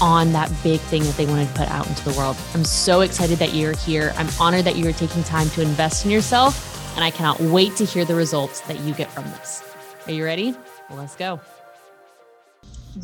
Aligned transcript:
on 0.00 0.32
that 0.32 0.50
big 0.62 0.80
thing 0.80 1.02
that 1.04 1.16
they 1.16 1.26
wanted 1.26 1.48
to 1.48 1.54
put 1.54 1.68
out 1.68 1.86
into 1.86 2.04
the 2.04 2.16
world. 2.18 2.36
I'm 2.54 2.64
so 2.64 3.00
excited 3.00 3.38
that 3.38 3.54
you're 3.54 3.76
here. 3.76 4.12
I'm 4.16 4.28
honored 4.40 4.64
that 4.64 4.76
you 4.76 4.88
are 4.88 4.92
taking 4.92 5.22
time 5.24 5.48
to 5.50 5.62
invest 5.62 6.04
in 6.04 6.10
yourself, 6.10 6.94
and 6.96 7.04
I 7.04 7.10
cannot 7.10 7.40
wait 7.40 7.76
to 7.76 7.84
hear 7.84 8.04
the 8.04 8.14
results 8.14 8.60
that 8.62 8.80
you 8.80 8.94
get 8.94 9.10
from 9.10 9.24
this. 9.24 9.62
Are 10.06 10.12
you 10.12 10.24
ready? 10.24 10.54
Well, 10.88 10.98
let's 10.98 11.16
go. 11.16 11.40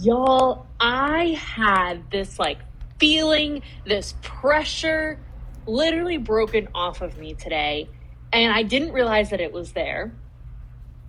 Y'all, 0.00 0.66
I 0.80 1.38
had 1.40 2.10
this 2.10 2.38
like 2.38 2.58
feeling, 2.98 3.62
this 3.84 4.14
pressure 4.22 5.18
literally 5.66 6.16
broken 6.16 6.68
off 6.74 7.02
of 7.02 7.18
me 7.18 7.34
today, 7.34 7.88
and 8.32 8.52
I 8.52 8.62
didn't 8.62 8.92
realize 8.92 9.30
that 9.30 9.40
it 9.40 9.52
was 9.52 9.72
there. 9.72 10.12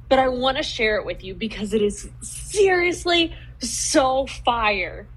But 0.09 0.19
I 0.19 0.27
want 0.27 0.57
to 0.57 0.63
share 0.63 0.97
it 0.97 1.05
with 1.05 1.23
you 1.23 1.33
because 1.33 1.73
it 1.73 1.81
is 1.81 2.09
seriously 2.21 3.33
so 3.59 4.27
fire 4.27 5.07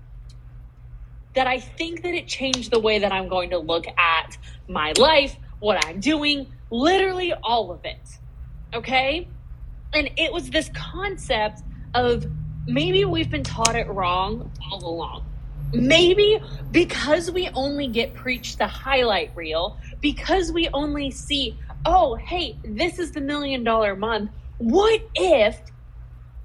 that 1.37 1.47
I 1.47 1.61
think 1.61 2.03
that 2.03 2.15
it 2.15 2.27
changed 2.27 2.73
the 2.73 2.81
way 2.81 2.99
that 2.99 3.13
I'm 3.13 3.29
going 3.29 3.51
to 3.51 3.59
look 3.59 3.87
at 3.87 4.37
my 4.69 4.95
life, 4.99 5.37
what 5.61 5.85
I'm 5.87 6.01
doing, 6.01 6.47
literally 6.71 7.33
all 7.35 7.71
of 7.71 7.85
it. 7.85 8.19
Okay? 8.75 9.29
And 9.93 10.11
it 10.17 10.33
was 10.33 10.49
this 10.49 10.71
concept 10.75 11.61
of 11.95 12.27
maybe 12.67 13.05
we've 13.05 13.31
been 13.31 13.45
taught 13.45 13.77
it 13.77 13.87
wrong 13.87 14.51
all 14.73 14.85
along. 14.85 15.27
Maybe 15.75 16.41
because 16.71 17.31
we 17.31 17.51
only 17.51 17.89
get 17.89 18.15
preached 18.15 18.59
the 18.59 18.67
highlight 18.67 19.31
reel, 19.35 19.77
because 20.01 20.53
we 20.53 20.69
only 20.73 21.11
see, 21.11 21.57
oh, 21.85 22.15
hey, 22.15 22.57
this 22.65 22.99
is 22.99 23.13
the 23.13 23.21
million 23.21 23.63
dollar 23.63 23.95
month. 23.95 24.31
What 24.57 25.03
if, 25.15 25.59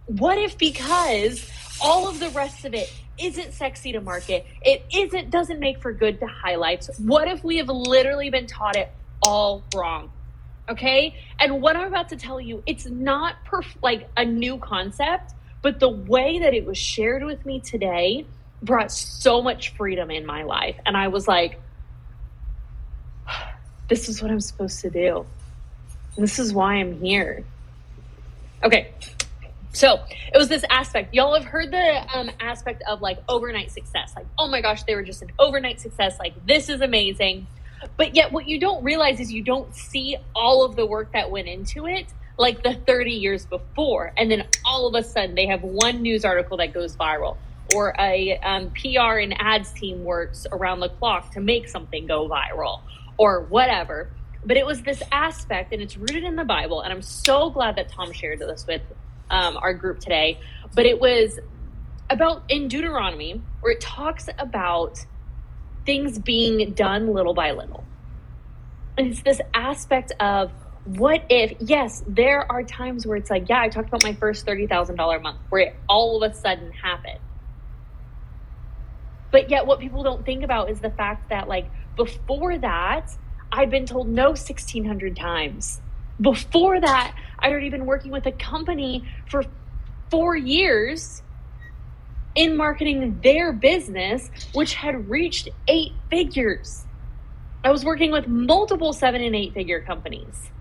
what 0.07 0.37
if 0.37 0.57
because 0.57 1.49
all 1.81 2.09
of 2.09 2.19
the 2.19 2.29
rest 2.31 2.65
of 2.65 2.73
it 2.73 2.91
isn't 3.21 3.53
sexy 3.53 3.91
to 3.93 4.01
market. 4.01 4.45
It 4.61 4.83
isn't 4.93 5.29
doesn't 5.29 5.59
make 5.59 5.81
for 5.81 5.91
good 5.93 6.19
to 6.19 6.27
highlights. 6.27 6.89
What 6.99 7.27
if 7.27 7.43
we 7.43 7.57
have 7.57 7.69
literally 7.69 8.29
been 8.29 8.47
taught 8.47 8.75
it 8.75 8.91
all 9.21 9.63
wrong? 9.75 10.11
Okay? 10.69 11.15
And 11.39 11.61
what 11.61 11.75
I'm 11.75 11.87
about 11.87 12.09
to 12.09 12.15
tell 12.15 12.39
you, 12.39 12.63
it's 12.65 12.85
not 12.85 13.35
perf- 13.45 13.75
like 13.81 14.09
a 14.17 14.25
new 14.25 14.57
concept, 14.57 15.33
but 15.61 15.79
the 15.79 15.89
way 15.89 16.39
that 16.39 16.53
it 16.53 16.65
was 16.65 16.77
shared 16.77 17.23
with 17.23 17.45
me 17.45 17.59
today 17.59 18.25
brought 18.63 18.91
so 18.91 19.41
much 19.41 19.69
freedom 19.75 20.11
in 20.11 20.25
my 20.25 20.43
life. 20.43 20.75
And 20.85 20.95
I 20.95 21.07
was 21.07 21.27
like, 21.27 21.59
this 23.89 24.07
is 24.07 24.21
what 24.21 24.31
I'm 24.31 24.41
supposed 24.41 24.81
to 24.81 24.89
do. 24.89 25.25
This 26.17 26.39
is 26.39 26.53
why 26.53 26.75
I'm 26.75 26.99
here. 26.99 27.43
Okay, 28.63 28.93
so 29.73 30.03
it 30.33 30.37
was 30.37 30.49
this 30.49 30.65
aspect. 30.69 31.13
Y'all 31.13 31.33
have 31.33 31.45
heard 31.45 31.71
the 31.71 32.05
um, 32.13 32.29
aspect 32.39 32.83
of 32.89 33.01
like 33.01 33.19
overnight 33.29 33.71
success. 33.71 34.13
Like, 34.15 34.25
oh 34.37 34.47
my 34.47 34.61
gosh, 34.61 34.83
they 34.83 34.95
were 34.95 35.03
just 35.03 35.21
an 35.21 35.31
overnight 35.39 35.79
success. 35.79 36.19
Like, 36.19 36.45
this 36.45 36.69
is 36.69 36.81
amazing. 36.81 37.47
But 37.97 38.15
yet, 38.15 38.31
what 38.31 38.47
you 38.47 38.59
don't 38.59 38.83
realize 38.83 39.19
is 39.19 39.31
you 39.31 39.43
don't 39.43 39.73
see 39.75 40.17
all 40.35 40.65
of 40.65 40.75
the 40.75 40.85
work 40.85 41.13
that 41.13 41.31
went 41.31 41.47
into 41.47 41.87
it, 41.87 42.07
like 42.37 42.63
the 42.63 42.75
30 42.75 43.11
years 43.11 43.45
before. 43.45 44.13
And 44.17 44.29
then 44.29 44.45
all 44.65 44.87
of 44.87 44.93
a 44.93 45.07
sudden, 45.07 45.35
they 45.35 45.47
have 45.47 45.63
one 45.63 46.01
news 46.01 46.25
article 46.25 46.57
that 46.57 46.73
goes 46.73 46.95
viral, 46.95 47.37
or 47.73 47.95
a 47.97 48.37
um, 48.39 48.71
PR 48.71 49.19
and 49.19 49.33
ads 49.39 49.71
team 49.71 50.03
works 50.03 50.45
around 50.51 50.81
the 50.81 50.89
clock 50.89 51.31
to 51.31 51.39
make 51.39 51.69
something 51.69 52.05
go 52.05 52.27
viral, 52.27 52.81
or 53.17 53.41
whatever. 53.41 54.09
But 54.45 54.57
it 54.57 54.65
was 54.65 54.81
this 54.81 55.01
aspect, 55.11 55.71
and 55.71 55.81
it's 55.81 55.97
rooted 55.97 56.23
in 56.23 56.35
the 56.35 56.43
Bible. 56.43 56.81
And 56.81 56.91
I'm 56.91 57.01
so 57.01 57.49
glad 57.49 57.77
that 57.77 57.89
Tom 57.89 58.11
shared 58.11 58.39
this 58.39 58.65
with 58.67 58.81
um, 59.31 59.57
our 59.57 59.73
group 59.73 59.99
today, 59.99 60.39
but 60.75 60.85
it 60.85 60.99
was 60.99 61.39
about 62.09 62.43
in 62.49 62.67
Deuteronomy 62.67 63.41
where 63.61 63.73
it 63.73 63.81
talks 63.81 64.27
about 64.37 64.99
things 65.85 66.19
being 66.19 66.73
done 66.73 67.13
little 67.13 67.33
by 67.33 67.51
little. 67.51 67.83
And 68.97 69.07
it's 69.07 69.23
this 69.23 69.41
aspect 69.53 70.11
of 70.19 70.51
what 70.85 71.23
if, 71.29 71.53
yes, 71.59 72.03
there 72.07 72.51
are 72.51 72.63
times 72.63 73.07
where 73.07 73.15
it's 73.15 73.29
like, 73.29 73.49
yeah, 73.49 73.61
I 73.61 73.69
talked 73.69 73.87
about 73.87 74.03
my 74.03 74.13
first 74.13 74.45
$30,000 74.45 75.21
month 75.21 75.37
where 75.49 75.61
it 75.61 75.75
all 75.87 76.21
of 76.21 76.29
a 76.29 76.35
sudden 76.35 76.71
happened. 76.71 77.19
But 79.31 79.49
yet, 79.49 79.65
what 79.65 79.79
people 79.79 80.03
don't 80.03 80.25
think 80.25 80.43
about 80.43 80.69
is 80.69 80.81
the 80.81 80.89
fact 80.89 81.29
that, 81.29 81.47
like, 81.47 81.71
before 81.95 82.57
that, 82.57 83.15
I've 83.51 83.69
been 83.69 83.85
told 83.85 84.09
no 84.09 84.29
1,600 84.29 85.15
times. 85.15 85.81
Before 86.21 86.79
that, 86.79 87.15
I'd 87.39 87.51
already 87.51 87.69
been 87.69 87.85
working 87.85 88.11
with 88.11 88.25
a 88.27 88.31
company 88.31 89.03
for 89.29 89.43
four 90.09 90.35
years 90.35 91.23
in 92.35 92.55
marketing 92.55 93.19
their 93.23 93.51
business, 93.51 94.29
which 94.53 94.75
had 94.75 95.09
reached 95.09 95.49
eight 95.67 95.93
figures. 96.09 96.85
I 97.63 97.71
was 97.71 97.83
working 97.83 98.11
with 98.11 98.27
multiple 98.27 98.93
seven 98.93 99.21
and 99.21 99.35
eight 99.35 99.53
figure 99.53 99.81
companies. 99.81 100.51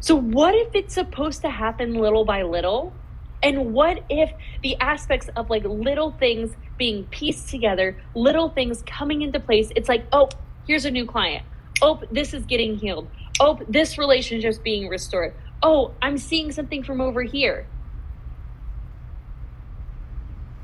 So, 0.00 0.16
what 0.16 0.54
if 0.54 0.74
it's 0.74 0.94
supposed 0.94 1.42
to 1.42 1.50
happen 1.50 1.94
little 1.94 2.24
by 2.24 2.42
little? 2.42 2.92
And 3.42 3.72
what 3.72 4.04
if 4.10 4.32
the 4.62 4.76
aspects 4.80 5.28
of 5.36 5.48
like 5.48 5.64
little 5.64 6.10
things 6.12 6.54
being 6.76 7.04
pieced 7.04 7.48
together, 7.48 7.96
little 8.14 8.50
things 8.50 8.82
coming 8.86 9.22
into 9.22 9.40
place? 9.40 9.70
It's 9.76 9.88
like, 9.88 10.04
oh, 10.12 10.28
here's 10.66 10.84
a 10.84 10.90
new 10.90 11.06
client. 11.06 11.44
Oh, 11.82 12.02
this 12.10 12.34
is 12.34 12.44
getting 12.44 12.76
healed 12.76 13.08
oh, 13.40 13.58
this 13.68 13.98
relationship's 13.98 14.58
being 14.58 14.88
restored. 14.88 15.34
Oh, 15.62 15.92
I'm 16.00 16.18
seeing 16.18 16.52
something 16.52 16.84
from 16.84 17.00
over 17.00 17.22
here. 17.22 17.66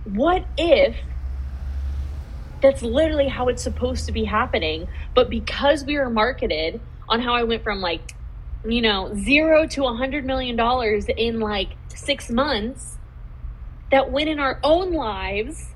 What 0.05 0.45
if 0.57 0.97
that's 2.61 2.83
literally 2.83 3.29
how 3.29 3.49
it's 3.49 3.63
supposed 3.63 4.07
to 4.07 4.13
be 4.13 4.25
happening? 4.25 4.87
But 5.15 5.29
because 5.31 5.85
we 5.85 5.99
were 5.99 6.11
marketed 6.11 6.81
on 7.09 7.21
how 7.21 7.35
I 7.35 7.43
went 7.43 7.65
from 7.65 7.81
like, 7.81 8.15
you 8.65 8.83
know, 8.83 9.13
zero 9.15 9.67
to 9.69 9.87
a 9.87 9.95
hundred 9.95 10.25
million 10.25 10.55
dollars 10.55 11.07
in 11.09 11.41
like 11.41 11.71
six 11.89 12.31
months, 12.31 12.99
that 13.91 14.13
when 14.13 14.29
in 14.29 14.39
our 14.39 14.61
own 14.63 14.93
lives, 14.93 15.71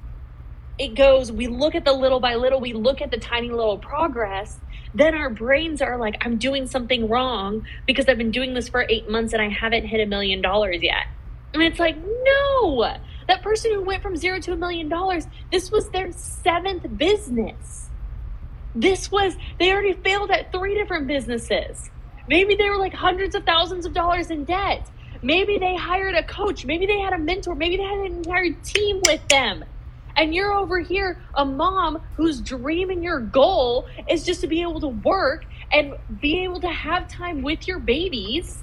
it 0.81 0.95
goes, 0.95 1.31
we 1.31 1.47
look 1.47 1.75
at 1.75 1.85
the 1.85 1.93
little 1.93 2.21
by 2.21 2.37
little, 2.37 2.59
we 2.59 2.73
look 2.73 3.03
at 3.03 3.11
the 3.11 3.19
tiny 3.19 3.51
little 3.51 3.77
progress, 3.77 4.59
then 4.95 5.15
our 5.15 5.29
brains 5.29 5.83
are 5.83 5.99
like, 5.99 6.17
I'm 6.25 6.39
doing 6.39 6.67
something 6.67 7.07
wrong 7.07 7.67
because 7.87 8.09
I've 8.09 8.17
been 8.17 8.31
doing 8.31 8.55
this 8.55 8.71
for 8.71 8.87
eight 8.89 9.07
months 9.07 9.35
and 9.35 9.43
I 9.43 9.51
haven't 9.51 9.85
hit 9.85 10.01
a 10.01 10.07
million 10.07 10.41
dollars 10.41 10.79
yet. 10.81 11.07
And 11.53 11.63
it's 11.63 11.79
like, 11.79 11.99
no, 11.99 12.97
that 13.29 13.43
person 13.43 13.73
who 13.73 13.83
went 13.83 14.03
from 14.03 14.17
zero 14.17 14.41
to 14.41 14.53
a 14.55 14.57
million 14.57 14.89
dollars, 14.89 15.27
this 15.53 15.71
was 15.71 15.91
their 15.91 16.13
seventh 16.13 16.87
business. 16.97 17.91
This 18.75 19.13
was, 19.13 19.37
they 19.59 19.71
already 19.73 19.93
failed 19.93 20.31
at 20.31 20.51
three 20.51 20.75
different 20.75 21.07
businesses. 21.07 21.91
Maybe 22.27 22.55
they 22.55 22.71
were 22.71 22.79
like 22.79 22.95
hundreds 22.95 23.35
of 23.35 23.45
thousands 23.45 23.85
of 23.85 23.93
dollars 23.93 24.31
in 24.31 24.45
debt. 24.45 24.89
Maybe 25.21 25.59
they 25.59 25.77
hired 25.77 26.15
a 26.15 26.23
coach. 26.23 26.65
Maybe 26.65 26.87
they 26.87 27.01
had 27.01 27.13
a 27.13 27.19
mentor. 27.19 27.55
Maybe 27.55 27.77
they 27.77 27.83
had 27.83 27.99
an 27.99 28.07
entire 28.07 28.53
team 28.65 29.03
with 29.05 29.29
them. 29.29 29.63
And 30.17 30.35
you're 30.35 30.53
over 30.53 30.81
here, 30.81 31.21
a 31.35 31.45
mom 31.45 32.03
whose 32.17 32.41
dream 32.41 32.91
and 32.91 33.03
your 33.03 33.21
goal 33.21 33.87
is 34.09 34.25
just 34.25 34.41
to 34.43 34.47
be 34.47 34.63
able 34.63 34.81
to 34.81 34.89
work 34.89 35.45
and 35.73 35.95
be 36.21 36.45
able 36.45 36.61
to 36.61 36.69
have 36.69 37.09
time 37.09 37.43
with 37.43 37.69
your 37.69 37.79
babies. 37.79 38.63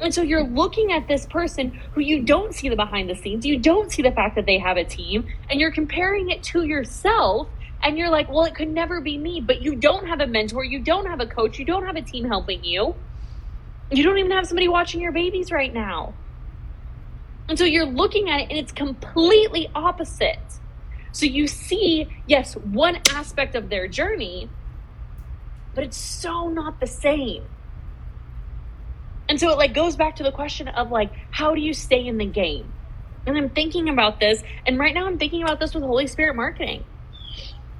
And 0.00 0.12
so 0.12 0.22
you're 0.22 0.44
looking 0.44 0.92
at 0.92 1.06
this 1.06 1.26
person 1.26 1.70
who 1.92 2.00
you 2.00 2.22
don't 2.22 2.54
see 2.54 2.68
the 2.68 2.76
behind 2.76 3.08
the 3.08 3.14
scenes, 3.14 3.46
you 3.46 3.58
don't 3.58 3.90
see 3.90 4.02
the 4.02 4.10
fact 4.10 4.34
that 4.34 4.46
they 4.46 4.58
have 4.58 4.76
a 4.76 4.84
team, 4.84 5.26
and 5.48 5.60
you're 5.60 5.70
comparing 5.70 6.30
it 6.30 6.42
to 6.44 6.64
yourself. 6.64 7.48
And 7.84 7.98
you're 7.98 8.10
like, 8.10 8.28
well, 8.28 8.44
it 8.44 8.54
could 8.54 8.68
never 8.68 9.00
be 9.00 9.18
me, 9.18 9.40
but 9.40 9.60
you 9.60 9.74
don't 9.74 10.06
have 10.06 10.20
a 10.20 10.26
mentor, 10.26 10.62
you 10.62 10.78
don't 10.78 11.06
have 11.06 11.20
a 11.20 11.26
coach, 11.26 11.58
you 11.58 11.64
don't 11.64 11.84
have 11.84 11.96
a 11.96 12.02
team 12.02 12.24
helping 12.24 12.62
you. 12.62 12.94
You 13.90 14.04
don't 14.04 14.18
even 14.18 14.30
have 14.30 14.46
somebody 14.46 14.68
watching 14.68 15.00
your 15.00 15.12
babies 15.12 15.50
right 15.50 15.72
now. 15.72 16.14
And 17.52 17.58
so 17.58 17.66
you're 17.66 17.84
looking 17.84 18.30
at 18.30 18.40
it 18.40 18.48
and 18.48 18.58
it's 18.58 18.72
completely 18.72 19.68
opposite. 19.74 20.38
So 21.12 21.26
you 21.26 21.46
see, 21.46 22.08
yes, 22.26 22.54
one 22.54 22.98
aspect 23.10 23.54
of 23.54 23.68
their 23.68 23.86
journey, 23.88 24.48
but 25.74 25.84
it's 25.84 25.98
so 25.98 26.48
not 26.48 26.80
the 26.80 26.86
same. 26.86 27.44
And 29.28 29.38
so 29.38 29.50
it 29.50 29.58
like 29.58 29.74
goes 29.74 29.96
back 29.96 30.16
to 30.16 30.22
the 30.22 30.32
question 30.32 30.66
of 30.66 30.90
like, 30.90 31.12
how 31.30 31.54
do 31.54 31.60
you 31.60 31.74
stay 31.74 32.06
in 32.06 32.16
the 32.16 32.24
game? 32.24 32.72
And 33.26 33.36
I'm 33.36 33.50
thinking 33.50 33.90
about 33.90 34.18
this, 34.18 34.42
and 34.66 34.78
right 34.78 34.94
now 34.94 35.06
I'm 35.06 35.18
thinking 35.18 35.42
about 35.42 35.60
this 35.60 35.74
with 35.74 35.84
Holy 35.84 36.06
Spirit 36.06 36.34
marketing. 36.36 36.86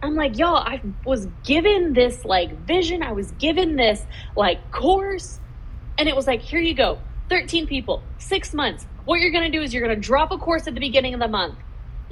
I'm 0.03 0.17
like, 0.17 0.37
y'all, 0.37 0.57
I 0.59 0.83
was 1.07 1.29
given 1.45 1.95
this 1.95 2.27
like 2.27 2.67
vision, 2.67 3.03
I 3.03 3.13
was 3.13 3.31
given 3.31 3.77
this 3.77 4.05
like 4.37 4.71
course, 4.71 5.41
and 5.97 6.11
it 6.11 6.15
was 6.15 6.27
like, 6.27 6.43
here 6.43 6.61
you 6.61 6.75
go, 6.75 6.99
13 7.31 7.67
people, 7.67 8.03
six 8.19 8.53
months. 8.53 8.87
What 9.04 9.20
you're 9.20 9.32
gonna 9.32 9.50
do 9.50 9.62
is 9.62 9.75
you're 9.75 9.82
gonna 9.82 9.96
drop 9.96 10.31
a 10.31 10.38
course 10.38 10.66
at 10.66 10.75
the 10.75 10.81
beginning 10.81 11.14
of 11.14 11.20
the 11.20 11.28
month. 11.28 11.56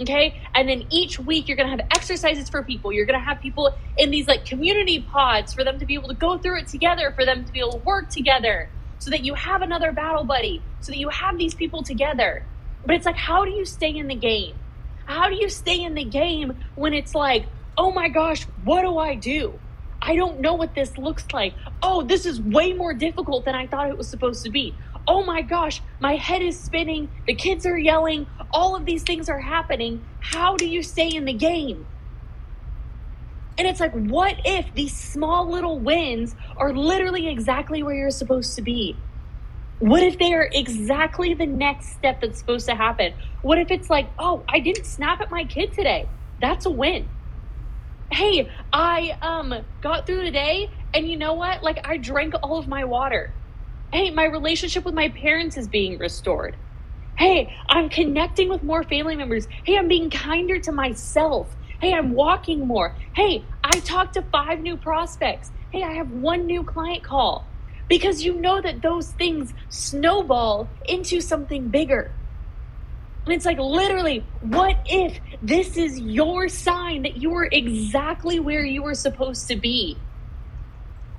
Okay. 0.01 0.41
And 0.55 0.69
then 0.69 0.87
each 0.91 1.19
week 1.19 1.47
you're 1.47 1.57
gonna 1.57 1.71
have 1.71 1.87
exercises 1.91 2.49
for 2.49 2.63
people. 2.63 2.93
You're 2.93 3.07
gonna 3.07 3.21
have 3.21 3.41
people 3.41 3.75
in 3.99 4.11
these 4.11 4.27
like 4.27 4.45
community 4.45 5.01
pods 5.01 5.53
for 5.53 5.63
them 5.63 5.79
to 5.79 5.87
be 5.87 5.95
able 5.95 6.09
to 6.09 6.15
go 6.15 6.39
through 6.39 6.61
it 6.61 6.69
together, 6.69 7.13
for 7.13 7.25
them 7.25 7.45
to 7.45 7.53
be 7.53 7.61
able 7.61 7.73
to 7.73 7.79
work 7.79 8.09
together, 8.09 8.69
so 8.99 9.11
that 9.11 9.25
you 9.25 9.35
have 9.35 9.63
another 9.63 9.93
battle 9.93 10.25
buddy, 10.25 10.63
so 10.81 10.93
that 10.93 10.99
you 10.99 11.11
have 11.11 11.39
these 11.39 11.55
people 11.55 11.83
together. 11.83 12.45
But 12.85 12.97
it's 12.97 13.07
like, 13.07 13.17
how 13.17 13.45
do 13.45 13.51
you 13.51 13.65
stay 13.65 13.95
in 13.95 14.09
the 14.09 14.15
game? 14.15 14.55
How 15.05 15.29
do 15.29 15.35
you 15.35 15.49
stay 15.49 15.83
in 15.83 15.95
the 15.95 16.05
game 16.05 16.57
when 16.77 16.95
it's 16.95 17.15
like, 17.15 17.47
oh 17.77 17.93
my 17.93 18.09
gosh, 18.09 18.45
what 18.65 18.83
do 18.83 18.99
I 18.99 19.15
do? 19.15 19.59
I 20.03 20.17
don't 20.17 20.41
know 20.41 20.55
what 20.55 20.75
this 20.75 20.97
looks 20.97 21.27
like. 21.33 21.53
Oh, 21.83 22.03
this 22.03 22.25
is 22.25 22.41
way 22.41 22.73
more 22.73 22.95
difficult 22.95 23.45
than 23.45 23.55
I 23.55 23.67
thought 23.67 23.91
it 23.91 23.99
was 23.99 24.09
supposed 24.09 24.45
to 24.45 24.51
be. 24.51 24.75
Oh 25.11 25.25
my 25.25 25.43
gosh, 25.43 25.83
my 25.99 26.15
head 26.15 26.41
is 26.41 26.57
spinning. 26.57 27.11
The 27.27 27.35
kids 27.35 27.67
are 27.67 27.77
yelling. 27.77 28.29
All 28.53 28.77
of 28.77 28.87
these 28.87 29.03
things 29.03 29.29
are 29.29 29.41
happening. 29.41 30.05
How 30.21 30.55
do 30.55 30.65
you 30.65 30.85
stay 30.85 31.09
in 31.09 31.25
the 31.25 31.33
game? 31.33 31.85
And 33.59 33.67
it's 33.67 33.81
like, 33.81 33.93
what 33.93 34.37
if 34.45 34.73
these 34.73 34.97
small 34.97 35.51
little 35.51 35.81
wins 35.81 36.37
are 36.57 36.73
literally 36.73 37.27
exactly 37.27 37.83
where 37.83 37.97
you're 37.97 38.13
supposed 38.13 38.55
to 38.55 38.63
be? 38.63 38.97
What 39.81 40.05
if 40.05 40.17
they 40.17 40.33
are 40.33 40.49
exactly 40.53 41.35
the 41.35 41.47
next 41.47 41.89
step 41.89 42.21
that's 42.21 42.39
supposed 42.39 42.67
to 42.67 42.77
happen? 42.77 43.13
What 43.43 43.59
if 43.59 43.73
it's 43.73 43.91
like, 43.91 44.09
oh, 44.17 44.45
I 44.49 44.61
didn't 44.61 44.85
snap 44.85 45.21
at 45.21 45.29
my 45.29 45.43
kid 45.43 45.73
today? 45.73 46.09
That's 46.41 46.67
a 46.67 46.71
win. 46.71 47.09
Hey, 48.13 48.49
I 48.73 49.19
um 49.21 49.65
got 49.81 50.07
through 50.07 50.23
the 50.23 50.31
day 50.31 50.71
and 50.95 51.09
you 51.09 51.17
know 51.17 51.35
what? 51.35 51.65
Like 51.65 51.85
I 51.85 51.97
drank 51.97 52.35
all 52.45 52.59
of 52.59 52.69
my 52.69 52.85
water. 52.85 53.35
Hey, 53.93 54.11
my 54.11 54.25
relationship 54.25 54.85
with 54.85 54.95
my 54.95 55.09
parents 55.09 55.57
is 55.57 55.67
being 55.67 55.99
restored. 55.99 56.55
Hey, 57.19 57.53
I'm 57.69 57.89
connecting 57.89 58.49
with 58.49 58.63
more 58.63 58.85
family 58.85 59.17
members. 59.17 59.49
Hey, 59.65 59.77
I'm 59.77 59.89
being 59.89 60.11
kinder 60.11 60.61
to 60.61 60.71
myself. 60.71 61.49
Hey, 61.81 61.93
I'm 61.93 62.13
walking 62.13 62.67
more. 62.67 62.95
Hey, 63.15 63.45
I 63.65 63.81
talked 63.81 64.15
to 64.15 64.23
five 64.23 64.61
new 64.61 64.77
prospects. 64.77 65.51
Hey, 65.73 65.83
I 65.83 65.95
have 65.95 66.13
one 66.13 66.47
new 66.47 66.63
client 66.63 67.03
call 67.03 67.47
because 67.89 68.23
you 68.25 68.35
know 68.35 68.61
that 68.61 68.81
those 68.81 69.11
things 69.11 69.53
snowball 69.71 70.69
into 70.89 71.21
something 71.21 71.69
bigger. 71.69 72.13
And 73.25 73.35
it's 73.35 73.45
like 73.45 73.59
literally, 73.59 74.25
what 74.41 74.79
if 74.87 75.19
this 75.43 75.77
is 75.77 75.99
your 75.99 76.49
sign 76.49 77.03
that 77.03 77.17
you 77.17 77.35
are 77.35 77.49
exactly 77.51 78.39
where 78.39 78.65
you 78.65 78.85
were 78.85 78.95
supposed 78.95 79.49
to 79.49 79.57
be? 79.57 79.99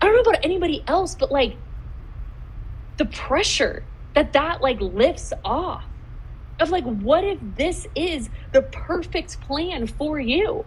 I 0.01 0.05
don't 0.05 0.15
know 0.15 0.31
about 0.31 0.45
anybody 0.45 0.83
else, 0.87 1.15
but 1.15 1.31
like 1.31 1.57
the 3.01 3.07
pressure 3.07 3.83
that 4.13 4.31
that 4.33 4.61
like 4.61 4.79
lifts 4.79 5.33
off 5.43 5.83
of 6.59 6.69
like, 6.69 6.83
what 6.83 7.23
if 7.23 7.39
this 7.57 7.87
is 7.95 8.29
the 8.51 8.61
perfect 8.61 9.41
plan 9.41 9.87
for 9.87 10.19
you? 10.19 10.63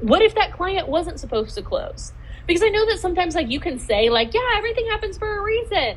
What 0.00 0.20
if 0.20 0.34
that 0.34 0.52
client 0.52 0.88
wasn't 0.88 1.20
supposed 1.20 1.54
to 1.54 1.62
close? 1.62 2.12
Because 2.48 2.64
I 2.64 2.70
know 2.70 2.84
that 2.86 2.98
sometimes 2.98 3.36
like 3.36 3.48
you 3.52 3.60
can 3.60 3.78
say 3.78 4.10
like, 4.10 4.34
yeah, 4.34 4.54
everything 4.56 4.88
happens 4.88 5.16
for 5.16 5.38
a 5.38 5.42
reason. 5.44 5.78
I 5.78 5.96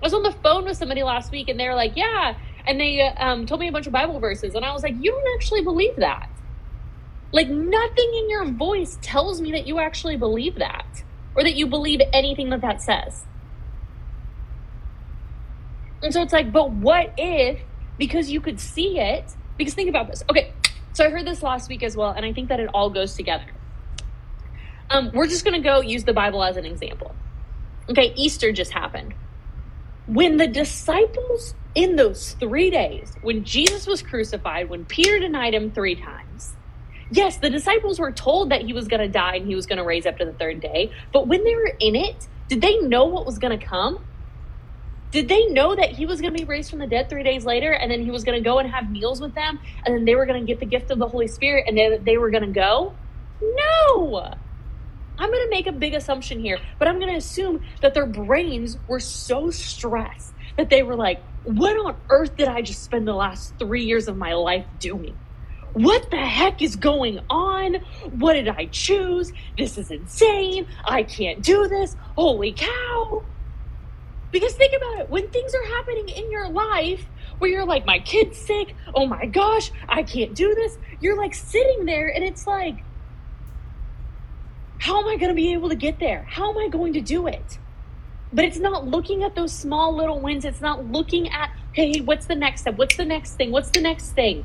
was 0.00 0.14
on 0.14 0.22
the 0.22 0.32
phone 0.32 0.64
with 0.64 0.78
somebody 0.78 1.02
last 1.02 1.30
week 1.30 1.50
and 1.50 1.60
they 1.60 1.68
were 1.68 1.74
like, 1.74 1.94
yeah, 1.94 2.34
and 2.66 2.80
they 2.80 3.02
um, 3.02 3.44
told 3.44 3.60
me 3.60 3.68
a 3.68 3.72
bunch 3.72 3.86
of 3.86 3.92
Bible 3.92 4.18
verses, 4.18 4.54
and 4.54 4.64
I 4.64 4.72
was 4.72 4.82
like, 4.82 4.94
you 4.98 5.10
don't 5.10 5.34
actually 5.36 5.60
believe 5.60 5.96
that. 5.96 6.30
Like 7.32 7.48
nothing 7.48 8.14
in 8.14 8.30
your 8.30 8.46
voice 8.46 8.96
tells 9.02 9.42
me 9.42 9.52
that 9.52 9.66
you 9.66 9.78
actually 9.78 10.16
believe 10.16 10.54
that, 10.54 11.04
or 11.34 11.42
that 11.42 11.54
you 11.54 11.66
believe 11.66 12.00
anything 12.14 12.48
that 12.48 12.62
that 12.62 12.80
says. 12.80 13.26
And 16.02 16.12
so 16.12 16.22
it's 16.22 16.32
like, 16.32 16.52
but 16.52 16.70
what 16.70 17.14
if 17.16 17.60
because 17.98 18.30
you 18.30 18.40
could 18.40 18.60
see 18.60 18.98
it? 18.98 19.24
Because 19.56 19.74
think 19.74 19.88
about 19.88 20.08
this. 20.08 20.22
Okay, 20.30 20.52
so 20.92 21.04
I 21.04 21.10
heard 21.10 21.26
this 21.26 21.42
last 21.42 21.68
week 21.68 21.82
as 21.82 21.96
well, 21.96 22.10
and 22.10 22.24
I 22.24 22.32
think 22.32 22.48
that 22.48 22.60
it 22.60 22.68
all 22.72 22.90
goes 22.90 23.14
together. 23.14 23.46
Um, 24.90 25.10
we're 25.12 25.26
just 25.26 25.44
going 25.44 25.60
to 25.60 25.66
go 25.66 25.80
use 25.80 26.04
the 26.04 26.12
Bible 26.12 26.44
as 26.44 26.56
an 26.56 26.64
example. 26.64 27.14
Okay, 27.88 28.12
Easter 28.16 28.52
just 28.52 28.72
happened. 28.72 29.14
When 30.06 30.36
the 30.36 30.46
disciples 30.46 31.54
in 31.74 31.96
those 31.96 32.32
three 32.32 32.70
days, 32.70 33.12
when 33.22 33.44
Jesus 33.44 33.86
was 33.86 34.02
crucified, 34.02 34.68
when 34.68 34.84
Peter 34.84 35.18
denied 35.18 35.54
him 35.54 35.72
three 35.72 35.96
times, 35.96 36.54
yes, 37.10 37.38
the 37.38 37.50
disciples 37.50 37.98
were 37.98 38.12
told 38.12 38.50
that 38.50 38.62
he 38.62 38.72
was 38.72 38.86
going 38.86 39.00
to 39.00 39.08
die 39.08 39.36
and 39.36 39.46
he 39.46 39.54
was 39.54 39.66
going 39.66 39.78
to 39.78 39.84
raise 39.84 40.06
up 40.06 40.18
to 40.18 40.24
the 40.24 40.32
third 40.32 40.60
day. 40.60 40.92
But 41.12 41.26
when 41.26 41.42
they 41.44 41.54
were 41.54 41.72
in 41.80 41.96
it, 41.96 42.28
did 42.48 42.60
they 42.60 42.78
know 42.78 43.06
what 43.06 43.26
was 43.26 43.38
going 43.38 43.58
to 43.58 43.64
come? 43.64 44.04
Did 45.16 45.28
they 45.28 45.46
know 45.46 45.74
that 45.74 45.92
he 45.92 46.04
was 46.04 46.20
going 46.20 46.34
to 46.34 46.38
be 46.38 46.44
raised 46.44 46.68
from 46.68 46.78
the 46.78 46.86
dead 46.86 47.08
three 47.08 47.22
days 47.22 47.46
later 47.46 47.72
and 47.72 47.90
then 47.90 48.02
he 48.02 48.10
was 48.10 48.22
going 48.22 48.36
to 48.36 48.44
go 48.44 48.58
and 48.58 48.70
have 48.70 48.90
meals 48.90 49.18
with 49.18 49.34
them 49.34 49.58
and 49.86 49.94
then 49.94 50.04
they 50.04 50.14
were 50.14 50.26
going 50.26 50.38
to 50.38 50.46
get 50.46 50.60
the 50.60 50.66
gift 50.66 50.90
of 50.90 50.98
the 50.98 51.08
Holy 51.08 51.26
Spirit 51.26 51.64
and 51.66 51.78
then 51.78 52.04
they 52.04 52.18
were 52.18 52.28
going 52.28 52.42
to 52.42 52.52
go? 52.52 52.94
No. 53.40 54.34
I'm 55.16 55.30
going 55.30 55.42
to 55.42 55.48
make 55.48 55.66
a 55.66 55.72
big 55.72 55.94
assumption 55.94 56.38
here, 56.38 56.58
but 56.78 56.86
I'm 56.86 56.98
going 56.98 57.12
to 57.12 57.16
assume 57.16 57.64
that 57.80 57.94
their 57.94 58.04
brains 58.04 58.76
were 58.88 59.00
so 59.00 59.50
stressed 59.50 60.34
that 60.58 60.68
they 60.68 60.82
were 60.82 60.96
like, 60.96 61.22
what 61.44 61.78
on 61.78 61.96
earth 62.10 62.36
did 62.36 62.48
I 62.48 62.60
just 62.60 62.82
spend 62.82 63.08
the 63.08 63.14
last 63.14 63.54
three 63.58 63.84
years 63.84 64.08
of 64.08 64.18
my 64.18 64.34
life 64.34 64.66
doing? 64.80 65.16
What 65.72 66.10
the 66.10 66.18
heck 66.18 66.60
is 66.60 66.76
going 66.76 67.20
on? 67.30 67.76
What 68.18 68.34
did 68.34 68.48
I 68.48 68.66
choose? 68.66 69.32
This 69.56 69.78
is 69.78 69.90
insane. 69.90 70.66
I 70.84 71.04
can't 71.04 71.42
do 71.42 71.68
this. 71.68 71.96
Holy 72.16 72.52
cow. 72.52 73.24
Because 74.32 74.54
think 74.54 74.74
about 74.76 75.00
it 75.00 75.10
when 75.10 75.28
things 75.28 75.54
are 75.54 75.64
happening 75.64 76.08
in 76.08 76.30
your 76.30 76.48
life 76.48 77.06
where 77.38 77.50
you're 77.50 77.66
like, 77.66 77.86
my 77.86 77.98
kid's 78.00 78.38
sick. 78.38 78.74
Oh 78.94 79.06
my 79.06 79.26
gosh, 79.26 79.70
I 79.88 80.02
can't 80.02 80.34
do 80.34 80.54
this. 80.54 80.78
You're 81.00 81.16
like 81.16 81.34
sitting 81.34 81.84
there 81.84 82.08
and 82.08 82.24
it's 82.24 82.46
like, 82.46 82.82
how 84.78 85.00
am 85.00 85.08
I 85.08 85.16
going 85.16 85.30
to 85.30 85.34
be 85.34 85.52
able 85.52 85.68
to 85.68 85.74
get 85.74 85.98
there? 85.98 86.26
How 86.28 86.50
am 86.50 86.58
I 86.58 86.68
going 86.68 86.92
to 86.94 87.00
do 87.00 87.26
it? 87.26 87.58
But 88.32 88.44
it's 88.44 88.58
not 88.58 88.86
looking 88.86 89.22
at 89.22 89.34
those 89.34 89.52
small 89.52 89.94
little 89.94 90.20
wins. 90.20 90.44
It's 90.44 90.60
not 90.60 90.90
looking 90.90 91.28
at, 91.30 91.50
hey, 91.72 92.00
what's 92.00 92.26
the 92.26 92.34
next 92.34 92.62
step? 92.62 92.76
What's 92.76 92.96
the 92.96 93.04
next 93.04 93.34
thing? 93.34 93.52
What's 93.52 93.70
the 93.70 93.80
next 93.80 94.10
thing? 94.12 94.44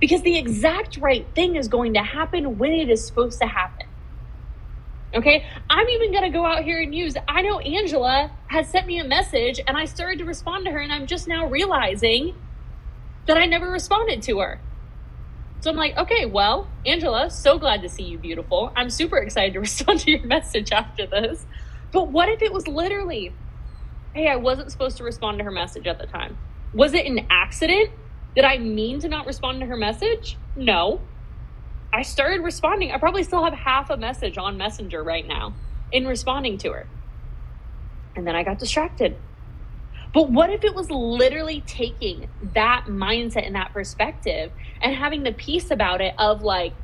Because 0.00 0.22
the 0.22 0.36
exact 0.36 0.96
right 0.96 1.26
thing 1.34 1.56
is 1.56 1.68
going 1.68 1.94
to 1.94 2.02
happen 2.02 2.58
when 2.58 2.72
it 2.72 2.88
is 2.88 3.06
supposed 3.06 3.40
to 3.40 3.46
happen. 3.46 3.77
Okay, 5.14 5.46
I'm 5.70 5.88
even 5.88 6.12
going 6.12 6.24
to 6.24 6.30
go 6.30 6.44
out 6.44 6.64
here 6.64 6.82
and 6.82 6.94
use. 6.94 7.14
I 7.26 7.40
know 7.40 7.60
Angela 7.60 8.30
has 8.48 8.68
sent 8.68 8.86
me 8.86 8.98
a 8.98 9.04
message 9.04 9.58
and 9.66 9.76
I 9.76 9.86
started 9.86 10.18
to 10.18 10.26
respond 10.26 10.66
to 10.66 10.70
her, 10.70 10.80
and 10.80 10.92
I'm 10.92 11.06
just 11.06 11.26
now 11.26 11.46
realizing 11.46 12.34
that 13.26 13.38
I 13.38 13.46
never 13.46 13.70
responded 13.70 14.22
to 14.24 14.40
her. 14.40 14.60
So 15.60 15.70
I'm 15.70 15.76
like, 15.76 15.96
okay, 15.96 16.26
well, 16.26 16.68
Angela, 16.86 17.30
so 17.30 17.58
glad 17.58 17.82
to 17.82 17.88
see 17.88 18.04
you, 18.04 18.18
beautiful. 18.18 18.72
I'm 18.76 18.90
super 18.90 19.16
excited 19.16 19.54
to 19.54 19.60
respond 19.68 20.00
to 20.00 20.10
your 20.10 20.24
message 20.24 20.72
after 20.72 21.06
this. 21.06 21.46
But 21.90 22.08
what 22.08 22.28
if 22.28 22.42
it 22.42 22.52
was 22.52 22.68
literally, 22.68 23.32
hey, 24.14 24.28
I 24.28 24.36
wasn't 24.36 24.70
supposed 24.70 24.98
to 24.98 25.04
respond 25.04 25.38
to 25.38 25.44
her 25.44 25.50
message 25.50 25.86
at 25.86 25.98
the 25.98 26.06
time? 26.06 26.36
Was 26.74 26.92
it 26.92 27.06
an 27.06 27.26
accident? 27.30 27.90
Did 28.34 28.44
I 28.44 28.58
mean 28.58 29.00
to 29.00 29.08
not 29.08 29.26
respond 29.26 29.60
to 29.60 29.66
her 29.66 29.76
message? 29.76 30.36
No. 30.54 31.00
I 31.92 32.02
started 32.02 32.42
responding. 32.42 32.92
I 32.92 32.98
probably 32.98 33.22
still 33.22 33.44
have 33.44 33.54
half 33.54 33.90
a 33.90 33.96
message 33.96 34.36
on 34.38 34.56
Messenger 34.58 35.02
right 35.02 35.26
now 35.26 35.54
in 35.90 36.06
responding 36.06 36.58
to 36.58 36.72
her. 36.72 36.86
And 38.14 38.26
then 38.26 38.36
I 38.36 38.42
got 38.42 38.58
distracted. 38.58 39.16
But 40.12 40.30
what 40.30 40.50
if 40.50 40.64
it 40.64 40.74
was 40.74 40.90
literally 40.90 41.62
taking 41.66 42.28
that 42.54 42.86
mindset 42.88 43.46
and 43.46 43.54
that 43.54 43.72
perspective 43.72 44.50
and 44.80 44.94
having 44.94 45.22
the 45.22 45.32
peace 45.32 45.70
about 45.70 46.00
it 46.00 46.14
of 46.18 46.42
like, 46.42 46.74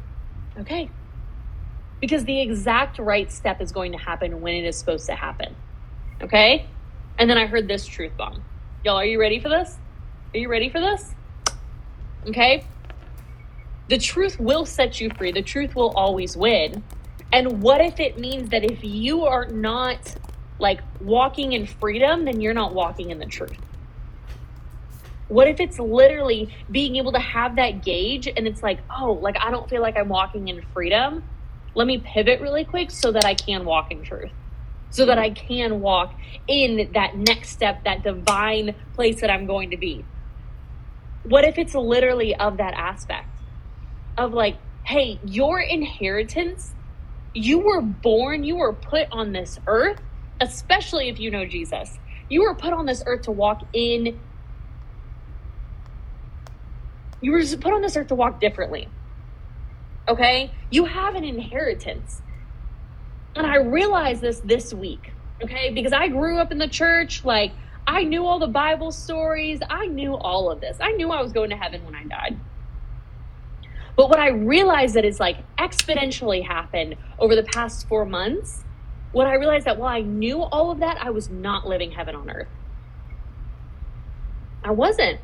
okay, 0.59 0.91
because 2.01 2.25
the 2.25 2.41
exact 2.41 2.99
right 2.99 3.31
step 3.33 3.61
is 3.61 3.73
going 3.73 3.93
to 3.93 3.99
happen 3.99 4.41
when 4.41 4.55
it 4.55 4.65
is 4.65 4.77
supposed 4.77 5.07
to 5.07 5.15
happen. 5.15 5.57
Okay? 6.23 6.67
And 7.19 7.31
then 7.31 7.39
I 7.39 7.47
heard 7.47 7.67
this 7.67 7.87
truth 7.87 8.13
bomb. 8.17 8.43
Y'all, 8.85 8.97
are 8.97 9.05
you 9.05 9.19
ready 9.19 9.41
for 9.41 9.49
this? 9.49 9.79
Are 10.35 10.39
you 10.39 10.49
ready 10.49 10.69
for 10.69 10.81
this? 10.81 11.15
Okay? 12.27 12.67
The 13.89 13.99
truth 13.99 14.41
will 14.41 14.65
set 14.65 15.01
you 15.01 15.11
free. 15.11 15.33
The 15.33 15.43
truth 15.43 15.75
will 15.75 15.91
always 15.91 16.37
win. 16.37 16.83
And 17.33 17.61
what 17.61 17.81
if 17.81 18.01
it 18.01 18.19
means 18.19 18.51
that 18.51 18.65
if 18.65 18.83
you 18.83 19.25
are 19.25 19.47
not 19.47 20.15
like 20.59 20.81
walking 21.01 21.53
in 21.53 21.67
freedom, 21.67 22.25
then 22.25 22.41
you're 22.41 22.55
not 22.55 22.75
walking 22.75 23.11
in 23.11 23.19
the 23.19 23.27
truth? 23.27 23.59
What 25.29 25.49
if 25.49 25.59
it's 25.59 25.79
literally 25.79 26.55
being 26.71 26.97
able 26.97 27.13
to 27.13 27.19
have 27.19 27.57
that 27.57 27.85
gauge 27.85 28.27
and 28.29 28.47
it's 28.47 28.63
like, 28.63 28.79
oh, 28.97 29.13
like 29.13 29.37
I 29.41 29.51
don't 29.51 29.69
feel 29.69 29.83
like 29.83 29.97
I'm 29.97 30.09
walking 30.09 30.49
in 30.49 30.63
freedom. 30.73 31.25
Let 31.75 31.87
me 31.87 31.99
pivot 31.99 32.41
really 32.41 32.65
quick 32.65 32.91
so 32.91 33.11
that 33.13 33.25
I 33.25 33.35
can 33.35 33.65
walk 33.65 33.91
in 33.91 34.03
truth, 34.03 34.31
so 34.91 35.07
that 35.07 35.19
I 35.19 35.31
can 35.31 35.81
walk 35.81 36.15
in 36.47 36.91
that 36.93 37.17
next 37.17 37.51
step, 37.51 37.85
that 37.85 38.05
divine 38.05 38.75
place 38.95 39.21
that 39.23 39.31
I'm 39.31 39.47
going 39.47 39.71
to 39.71 39.77
be. 39.77 40.05
What 41.25 41.45
if 41.45 41.59
it's 41.59 41.75
literally 41.75 42.37
of 42.37 42.59
that 42.59 42.75
aspect? 42.75 43.34
Of 44.17 44.33
like 44.33 44.57
hey, 44.85 45.19
your 45.25 45.61
inheritance, 45.61 46.75
you 47.33 47.59
were 47.59 47.81
born, 47.81 48.45
you 48.45 48.57
were 48.57 48.73
put 48.73 49.09
on 49.11 49.33
this 49.33 49.59
earth, 49.67 50.01
especially 50.41 51.09
if 51.09 51.19
you 51.19 51.31
know 51.31 51.47
Jesus. 51.47 51.99
You 52.29 52.43
were 52.43 52.55
put 52.55 52.73
on 52.73 52.87
this 52.87 53.03
earth 53.07 53.23
to 53.23 53.33
walk 53.33 53.63
in. 53.73 54.21
You 57.21 57.33
were 57.33 57.43
put 57.57 57.73
on 57.73 57.81
this 57.81 57.97
earth 57.97 58.09
to 58.09 58.15
walk 58.15 58.41
differently. 58.41 58.89
Okay? 60.07 60.53
You 60.71 60.85
have 60.85 61.15
an 61.15 61.25
inheritance. 61.25 62.21
And 63.35 63.47
I 63.47 63.57
realized 63.57 64.21
this 64.21 64.41
this 64.41 64.73
week, 64.73 65.13
okay? 65.43 65.71
Because 65.71 65.93
I 65.93 66.09
grew 66.09 66.39
up 66.39 66.53
in 66.53 66.59
the 66.59 66.69
church, 66.69 67.25
like, 67.25 67.53
I 67.87 68.05
knew 68.05 68.25
all 68.25 68.39
the 68.39 68.47
Bible 68.47 68.93
stories. 68.93 69.61
I 69.69 69.87
knew 69.87 70.15
all 70.15 70.51
of 70.51 70.61
this. 70.61 70.77
I 70.81 70.93
knew 70.93 71.11
I 71.11 71.21
was 71.21 71.33
going 71.33 71.51
to 71.51 71.57
heaven 71.57 71.85
when 71.85 71.95
I 71.95 72.05
died. 72.05 72.39
But 73.97 74.09
what 74.09 74.19
I 74.19 74.31
realized 74.31 74.95
that 74.95 75.05
is 75.05 75.21
like 75.21 75.39
exponentially 75.57 76.47
happened 76.47 76.97
over 77.19 77.37
the 77.37 77.45
past 77.45 77.89
four 77.89 78.05
months, 78.05 78.65
when 79.13 79.27
I 79.27 79.35
realized 79.35 79.67
that 79.67 79.79
while 79.79 79.95
I 79.95 80.01
knew 80.01 80.43
all 80.43 80.71
of 80.71 80.81
that, 80.81 80.99
I 81.01 81.11
was 81.11 81.31
not 81.31 81.67
living 81.67 81.93
heaven 81.93 82.17
on 82.17 82.29
earth. 82.29 82.49
I 84.65 84.73
wasn't. 84.73 85.21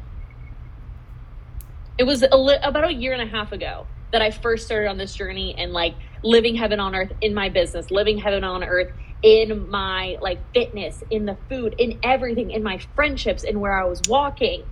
It 1.99 2.05
was 2.05 2.23
a 2.23 2.37
li- 2.37 2.59
about 2.63 2.89
a 2.89 2.93
year 2.93 3.13
and 3.13 3.23
a 3.23 3.27
half 3.27 3.53
ago 3.53 3.87
that 4.13 4.23
I 4.23 4.31
first 4.31 4.67
started 4.67 4.89
on 4.89 4.99
this 4.99 5.15
journey 5.15 5.55
and 5.59 5.73
like 5.73 5.95
living 6.23 6.55
heaven 6.55 6.79
on 6.81 6.95
earth 6.95 7.13
in 7.21 7.35
my 7.35 7.49
business, 7.49 7.91
living 7.91 8.19
heaven 8.19 8.45
on 8.45 8.63
earth 8.63 8.93
in 9.23 9.69
my 9.69 10.17
like 10.21 10.39
fitness, 10.55 11.03
in 11.11 11.27
the 11.27 11.37
food, 11.49 11.75
in 11.79 11.99
everything, 12.03 12.51
in 12.51 12.63
my 12.63 12.79
friendships, 12.95 13.43
in 13.43 13.61
where 13.61 13.73
I 13.73 13.85
was 13.85 14.01
walking. 14.09 14.65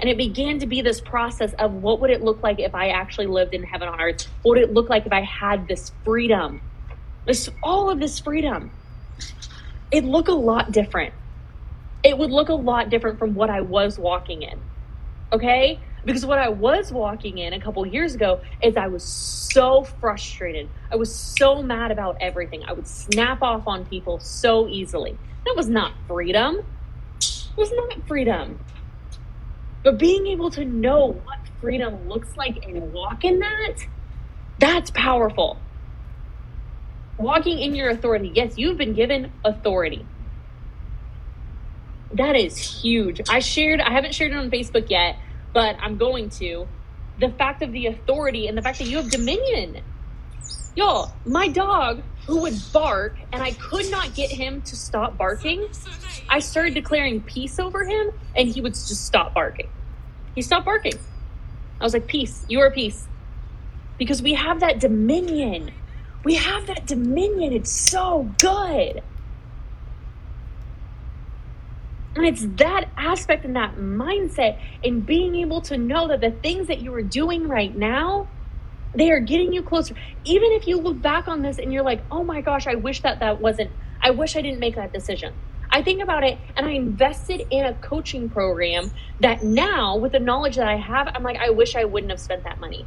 And 0.00 0.08
it 0.08 0.16
began 0.16 0.60
to 0.60 0.66
be 0.66 0.80
this 0.80 1.00
process 1.00 1.52
of 1.54 1.72
what 1.72 2.00
would 2.00 2.10
it 2.10 2.22
look 2.22 2.42
like 2.42 2.60
if 2.60 2.74
I 2.74 2.88
actually 2.88 3.26
lived 3.26 3.54
in 3.54 3.64
heaven 3.64 3.88
on 3.88 4.00
earth? 4.00 4.28
What 4.42 4.56
would 4.56 4.62
it 4.62 4.72
look 4.72 4.88
like 4.88 5.06
if 5.06 5.12
I 5.12 5.22
had 5.22 5.66
this 5.66 5.90
freedom? 6.04 6.60
This 7.26 7.48
all 7.62 7.90
of 7.90 7.98
this 7.98 8.18
freedom. 8.20 8.70
It 9.90 10.04
look 10.04 10.28
a 10.28 10.32
lot 10.32 10.70
different. 10.70 11.14
It 12.04 12.16
would 12.16 12.30
look 12.30 12.48
a 12.48 12.54
lot 12.54 12.90
different 12.90 13.18
from 13.18 13.34
what 13.34 13.50
I 13.50 13.60
was 13.60 13.98
walking 13.98 14.42
in. 14.42 14.60
Okay? 15.32 15.80
Because 16.04 16.24
what 16.24 16.38
I 16.38 16.48
was 16.48 16.92
walking 16.92 17.38
in 17.38 17.52
a 17.52 17.60
couple 17.60 17.84
years 17.84 18.14
ago 18.14 18.40
is 18.62 18.76
I 18.76 18.86
was 18.86 19.02
so 19.02 19.82
frustrated. 19.82 20.68
I 20.92 20.96
was 20.96 21.14
so 21.14 21.60
mad 21.62 21.90
about 21.90 22.16
everything. 22.20 22.64
I 22.64 22.72
would 22.72 22.86
snap 22.86 23.42
off 23.42 23.66
on 23.66 23.84
people 23.84 24.20
so 24.20 24.68
easily. 24.68 25.18
That 25.44 25.54
was 25.56 25.68
not 25.68 25.92
freedom. 26.06 26.64
It 27.18 27.56
was 27.56 27.72
not 27.72 28.06
freedom. 28.06 28.60
But 29.88 29.96
being 29.96 30.26
able 30.26 30.50
to 30.50 30.66
know 30.66 31.18
what 31.24 31.38
freedom 31.62 32.10
looks 32.10 32.36
like 32.36 32.62
and 32.66 32.92
walk 32.92 33.24
in 33.24 33.38
that, 33.38 33.76
that's 34.58 34.90
powerful. 34.90 35.58
Walking 37.16 37.58
in 37.58 37.74
your 37.74 37.88
authority. 37.88 38.30
Yes, 38.34 38.58
you've 38.58 38.76
been 38.76 38.92
given 38.92 39.32
authority. 39.46 40.04
That 42.12 42.36
is 42.36 42.58
huge. 42.58 43.22
I 43.30 43.38
shared, 43.38 43.80
I 43.80 43.90
haven't 43.90 44.14
shared 44.14 44.32
it 44.32 44.36
on 44.36 44.50
Facebook 44.50 44.90
yet, 44.90 45.16
but 45.54 45.76
I'm 45.80 45.96
going 45.96 46.28
to. 46.32 46.68
The 47.18 47.30
fact 47.30 47.62
of 47.62 47.72
the 47.72 47.86
authority 47.86 48.46
and 48.46 48.58
the 48.58 48.62
fact 48.62 48.80
that 48.80 48.88
you 48.88 48.98
have 48.98 49.10
dominion. 49.10 49.80
Y'all, 50.76 51.14
my 51.24 51.48
dog 51.48 52.02
who 52.26 52.42
would 52.42 52.60
bark 52.74 53.16
and 53.32 53.42
I 53.42 53.52
could 53.52 53.90
not 53.90 54.14
get 54.14 54.30
him 54.30 54.60
to 54.60 54.76
stop 54.76 55.16
barking, 55.16 55.66
I 56.28 56.40
started 56.40 56.74
declaring 56.74 57.22
peace 57.22 57.58
over 57.58 57.86
him 57.86 58.10
and 58.36 58.48
he 58.48 58.60
would 58.60 58.74
just 58.74 59.06
stop 59.06 59.32
barking. 59.32 59.70
He 60.38 60.42
stopped 60.42 60.66
barking. 60.66 60.96
I 61.80 61.82
was 61.82 61.92
like, 61.92 62.06
Peace, 62.06 62.46
you 62.48 62.60
are 62.60 62.70
peace. 62.70 63.08
Because 63.98 64.22
we 64.22 64.34
have 64.34 64.60
that 64.60 64.78
dominion. 64.78 65.72
We 66.22 66.36
have 66.36 66.68
that 66.68 66.86
dominion. 66.86 67.52
It's 67.52 67.72
so 67.72 68.32
good. 68.38 69.02
And 72.14 72.24
it's 72.24 72.46
that 72.58 72.88
aspect 72.96 73.46
and 73.46 73.56
that 73.56 73.78
mindset 73.78 74.60
and 74.84 75.04
being 75.04 75.34
able 75.34 75.60
to 75.62 75.76
know 75.76 76.06
that 76.06 76.20
the 76.20 76.30
things 76.30 76.68
that 76.68 76.80
you 76.82 76.94
are 76.94 77.02
doing 77.02 77.48
right 77.48 77.74
now, 77.76 78.28
they 78.94 79.10
are 79.10 79.18
getting 79.18 79.52
you 79.52 79.64
closer. 79.64 79.96
Even 80.24 80.52
if 80.52 80.68
you 80.68 80.78
look 80.78 81.02
back 81.02 81.26
on 81.26 81.42
this 81.42 81.58
and 81.58 81.72
you're 81.72 81.82
like, 81.82 82.00
oh 82.12 82.22
my 82.22 82.42
gosh, 82.42 82.68
I 82.68 82.76
wish 82.76 83.02
that 83.02 83.18
that 83.18 83.40
wasn't, 83.40 83.72
I 84.00 84.10
wish 84.10 84.36
I 84.36 84.42
didn't 84.42 84.60
make 84.60 84.76
that 84.76 84.92
decision. 84.92 85.34
I 85.78 85.82
think 85.82 86.02
about 86.02 86.24
it 86.24 86.38
and 86.56 86.66
I 86.66 86.70
invested 86.70 87.46
in 87.50 87.64
a 87.64 87.72
coaching 87.72 88.28
program 88.28 88.90
that 89.20 89.44
now, 89.44 89.96
with 89.96 90.10
the 90.10 90.18
knowledge 90.18 90.56
that 90.56 90.66
I 90.66 90.74
have, 90.74 91.06
I'm 91.14 91.22
like, 91.22 91.36
I 91.36 91.50
wish 91.50 91.76
I 91.76 91.84
wouldn't 91.84 92.10
have 92.10 92.18
spent 92.18 92.42
that 92.42 92.58
money. 92.58 92.84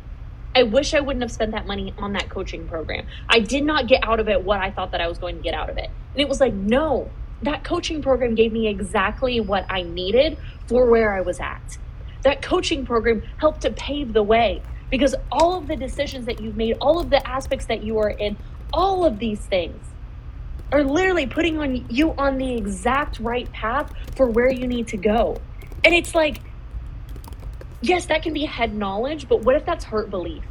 I 0.54 0.64
wish 0.64 0.94
I 0.94 1.00
wouldn't 1.00 1.22
have 1.22 1.32
spent 1.32 1.54
that 1.54 1.66
money 1.66 1.94
on 1.98 2.12
that 2.12 2.28
coaching 2.28 2.68
program. 2.68 3.08
I 3.30 3.40
did 3.40 3.64
not 3.64 3.88
get 3.88 4.04
out 4.04 4.20
of 4.20 4.28
it 4.28 4.44
what 4.44 4.60
I 4.60 4.72
thought 4.72 4.92
that 4.92 5.00
I 5.00 5.08
was 5.08 5.20
going 5.20 5.38
to 5.38 5.42
get 5.42 5.54
out 5.54 5.70
of 5.70 5.78
it. 5.78 5.90
And 6.12 6.20
it 6.20 6.28
was 6.28 6.42
like, 6.42 6.54
no, 6.54 7.10
that 7.44 7.64
coaching 7.64 8.02
program 8.02 8.36
gave 8.36 8.52
me 8.52 8.68
exactly 8.68 9.40
what 9.40 9.66
I 9.70 9.84
needed 9.84 10.38
for 10.68 10.86
where 10.88 11.14
I 11.14 11.22
was 11.22 11.40
at. 11.40 11.78
That 12.24 12.42
coaching 12.42 12.86
program 12.86 13.24
helped 13.38 13.62
to 13.62 13.72
pave 13.72 14.12
the 14.12 14.22
way 14.22 14.62
because 14.90 15.16
all 15.32 15.58
of 15.58 15.70
the 15.70 15.78
decisions 15.78 16.26
that 16.26 16.42
you've 16.42 16.58
made, 16.58 16.76
all 16.82 17.00
of 17.00 17.10
the 17.10 17.26
aspects 17.26 17.68
that 17.68 17.84
you 17.86 18.00
are 18.00 18.10
in, 18.10 18.36
all 18.74 19.06
of 19.06 19.18
these 19.18 19.40
things 19.40 19.91
are 20.72 20.84
literally 20.84 21.28
putting 21.28 21.58
on 21.60 21.86
you 21.90 22.14
on 22.14 22.38
the 22.38 22.56
exact 22.56 23.20
right 23.20 23.52
path 23.52 23.92
for 24.16 24.28
where 24.28 24.52
you 24.52 24.68
need 24.68 24.88
to 24.90 24.98
go. 24.98 25.38
And 25.84 25.94
it's 25.94 26.16
like 26.16 26.42
yes, 27.82 28.06
that 28.06 28.22
can 28.22 28.34
be 28.34 28.46
head 28.46 28.76
knowledge, 28.76 29.28
but 29.28 29.42
what 29.42 29.56
if 29.56 29.66
that's 29.66 29.84
hurt 29.84 30.10
belief? 30.10 30.44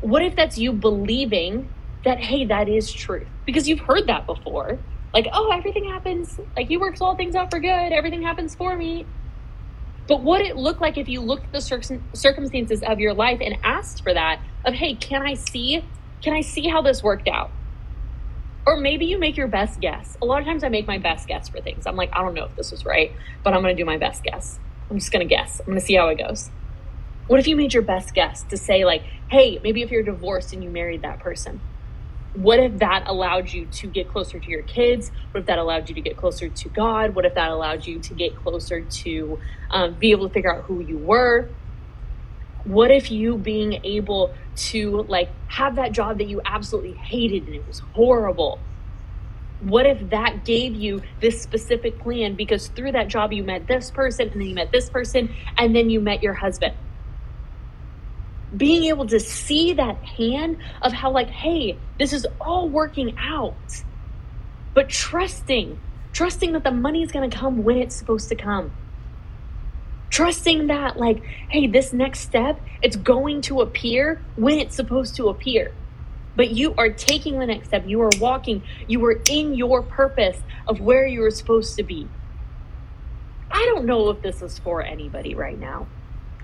What 0.00 0.22
if 0.22 0.34
that's 0.36 0.56
you 0.56 0.72
believing 0.72 1.68
that 2.04 2.18
hey, 2.18 2.46
that 2.46 2.68
is 2.68 2.92
truth? 2.92 3.26
Because 3.44 3.68
you've 3.68 3.80
heard 3.80 4.06
that 4.06 4.26
before 4.26 4.78
like, 5.14 5.26
oh, 5.32 5.50
everything 5.52 5.84
happens, 5.84 6.38
like 6.56 6.68
he 6.68 6.76
works 6.76 7.00
all 7.00 7.16
things 7.16 7.34
out 7.34 7.50
for 7.50 7.60
good, 7.60 7.92
everything 7.92 8.22
happens 8.22 8.54
for 8.54 8.76
me. 8.76 9.06
But 10.06 10.22
what 10.22 10.40
it 10.40 10.56
looked 10.56 10.80
like 10.80 10.96
if 10.96 11.08
you 11.08 11.20
looked 11.20 11.46
at 11.46 11.52
the 11.52 11.60
circumstances 12.14 12.82
of 12.82 12.98
your 12.98 13.14
life 13.14 13.40
and 13.42 13.56
asked 13.62 14.02
for 14.02 14.14
that 14.14 14.40
of, 14.64 14.74
hey, 14.74 14.94
can 14.94 15.22
I 15.22 15.34
see, 15.34 15.84
can 16.22 16.32
I 16.32 16.40
see 16.40 16.66
how 16.66 16.80
this 16.80 17.02
worked 17.02 17.28
out? 17.28 17.50
Or 18.68 18.76
maybe 18.76 19.06
you 19.06 19.18
make 19.18 19.38
your 19.38 19.48
best 19.48 19.80
guess. 19.80 20.18
A 20.20 20.26
lot 20.26 20.40
of 20.40 20.44
times 20.44 20.62
I 20.62 20.68
make 20.68 20.86
my 20.86 20.98
best 20.98 21.26
guess 21.26 21.48
for 21.48 21.58
things. 21.58 21.86
I'm 21.86 21.96
like, 21.96 22.10
I 22.12 22.20
don't 22.20 22.34
know 22.34 22.44
if 22.44 22.54
this 22.54 22.70
was 22.70 22.84
right, 22.84 23.10
but 23.42 23.54
I'm 23.54 23.62
going 23.62 23.74
to 23.74 23.82
do 23.82 23.86
my 23.86 23.96
best 23.96 24.22
guess. 24.22 24.58
I'm 24.90 24.98
just 24.98 25.10
going 25.10 25.26
to 25.26 25.34
guess. 25.34 25.60
I'm 25.60 25.68
going 25.68 25.80
to 25.80 25.86
see 25.86 25.94
how 25.94 26.08
it 26.08 26.18
goes. 26.18 26.50
What 27.28 27.40
if 27.40 27.48
you 27.48 27.56
made 27.56 27.72
your 27.72 27.82
best 27.82 28.12
guess 28.12 28.42
to 28.42 28.58
say, 28.58 28.84
like, 28.84 29.04
hey, 29.30 29.58
maybe 29.64 29.80
if 29.80 29.90
you're 29.90 30.02
divorced 30.02 30.52
and 30.52 30.62
you 30.62 30.68
married 30.68 31.00
that 31.00 31.18
person, 31.18 31.62
what 32.34 32.60
if 32.60 32.76
that 32.80 33.04
allowed 33.06 33.50
you 33.54 33.64
to 33.64 33.86
get 33.86 34.10
closer 34.10 34.38
to 34.38 34.50
your 34.50 34.64
kids? 34.64 35.12
What 35.30 35.40
if 35.40 35.46
that 35.46 35.58
allowed 35.58 35.88
you 35.88 35.94
to 35.94 36.02
get 36.02 36.18
closer 36.18 36.50
to 36.50 36.68
God? 36.68 37.14
What 37.14 37.24
if 37.24 37.36
that 37.36 37.50
allowed 37.50 37.86
you 37.86 38.00
to 38.00 38.12
get 38.12 38.36
closer 38.36 38.82
to 38.82 39.40
um, 39.70 39.94
be 39.94 40.10
able 40.10 40.28
to 40.28 40.34
figure 40.34 40.54
out 40.54 40.64
who 40.64 40.80
you 40.80 40.98
were? 40.98 41.48
What 42.68 42.90
if 42.90 43.10
you 43.10 43.38
being 43.38 43.80
able 43.82 44.34
to 44.56 45.02
like 45.04 45.30
have 45.46 45.76
that 45.76 45.92
job 45.92 46.18
that 46.18 46.28
you 46.28 46.42
absolutely 46.44 46.92
hated 46.92 47.46
and 47.46 47.54
it 47.54 47.66
was 47.66 47.78
horrible? 47.94 48.58
What 49.60 49.86
if 49.86 50.10
that 50.10 50.44
gave 50.44 50.74
you 50.74 51.02
this 51.20 51.40
specific 51.40 51.98
plan 51.98 52.34
because 52.34 52.68
through 52.68 52.92
that 52.92 53.08
job 53.08 53.32
you 53.32 53.42
met 53.42 53.66
this 53.66 53.90
person 53.90 54.28
and 54.28 54.40
then 54.40 54.48
you 54.48 54.54
met 54.54 54.70
this 54.70 54.90
person 54.90 55.34
and 55.56 55.74
then 55.74 55.88
you 55.88 55.98
met 55.98 56.22
your 56.22 56.34
husband? 56.34 56.74
being 58.56 58.84
able 58.84 59.06
to 59.06 59.20
see 59.20 59.74
that 59.74 59.96
hand 60.02 60.56
of 60.80 60.92
how 60.92 61.10
like 61.10 61.28
hey 61.28 61.76
this 61.98 62.12
is 62.12 62.26
all 62.40 62.68
working 62.68 63.14
out 63.18 63.54
but 64.72 64.88
trusting 64.88 65.78
trusting 66.12 66.52
that 66.52 66.64
the 66.64 66.70
money 66.70 67.02
is 67.02 67.12
going 67.12 67.28
to 67.28 67.36
come 67.36 67.62
when 67.62 67.76
it's 67.76 67.94
supposed 67.94 68.28
to 68.28 68.34
come 68.34 68.72
trusting 70.10 70.68
that 70.68 70.96
like 70.98 71.22
hey 71.48 71.66
this 71.66 71.92
next 71.92 72.20
step 72.20 72.60
it's 72.82 72.96
going 72.96 73.40
to 73.42 73.60
appear 73.60 74.22
when 74.36 74.58
it's 74.58 74.76
supposed 74.76 75.16
to 75.16 75.28
appear. 75.28 75.72
But 76.36 76.50
you 76.50 76.74
are 76.78 76.90
taking 76.90 77.38
the 77.38 77.46
next 77.46 77.68
step. 77.68 77.84
You 77.86 78.00
are 78.02 78.10
walking. 78.20 78.62
You 78.86 79.04
are 79.06 79.20
in 79.28 79.54
your 79.54 79.82
purpose 79.82 80.38
of 80.68 80.80
where 80.80 81.06
you 81.06 81.24
are 81.24 81.30
supposed 81.30 81.76
to 81.76 81.82
be. 81.82 82.06
I 83.50 83.64
don't 83.64 83.86
know 83.86 84.10
if 84.10 84.22
this 84.22 84.42
is 84.42 84.58
for 84.58 84.82
anybody 84.82 85.34
right 85.34 85.58
now. 85.58 85.88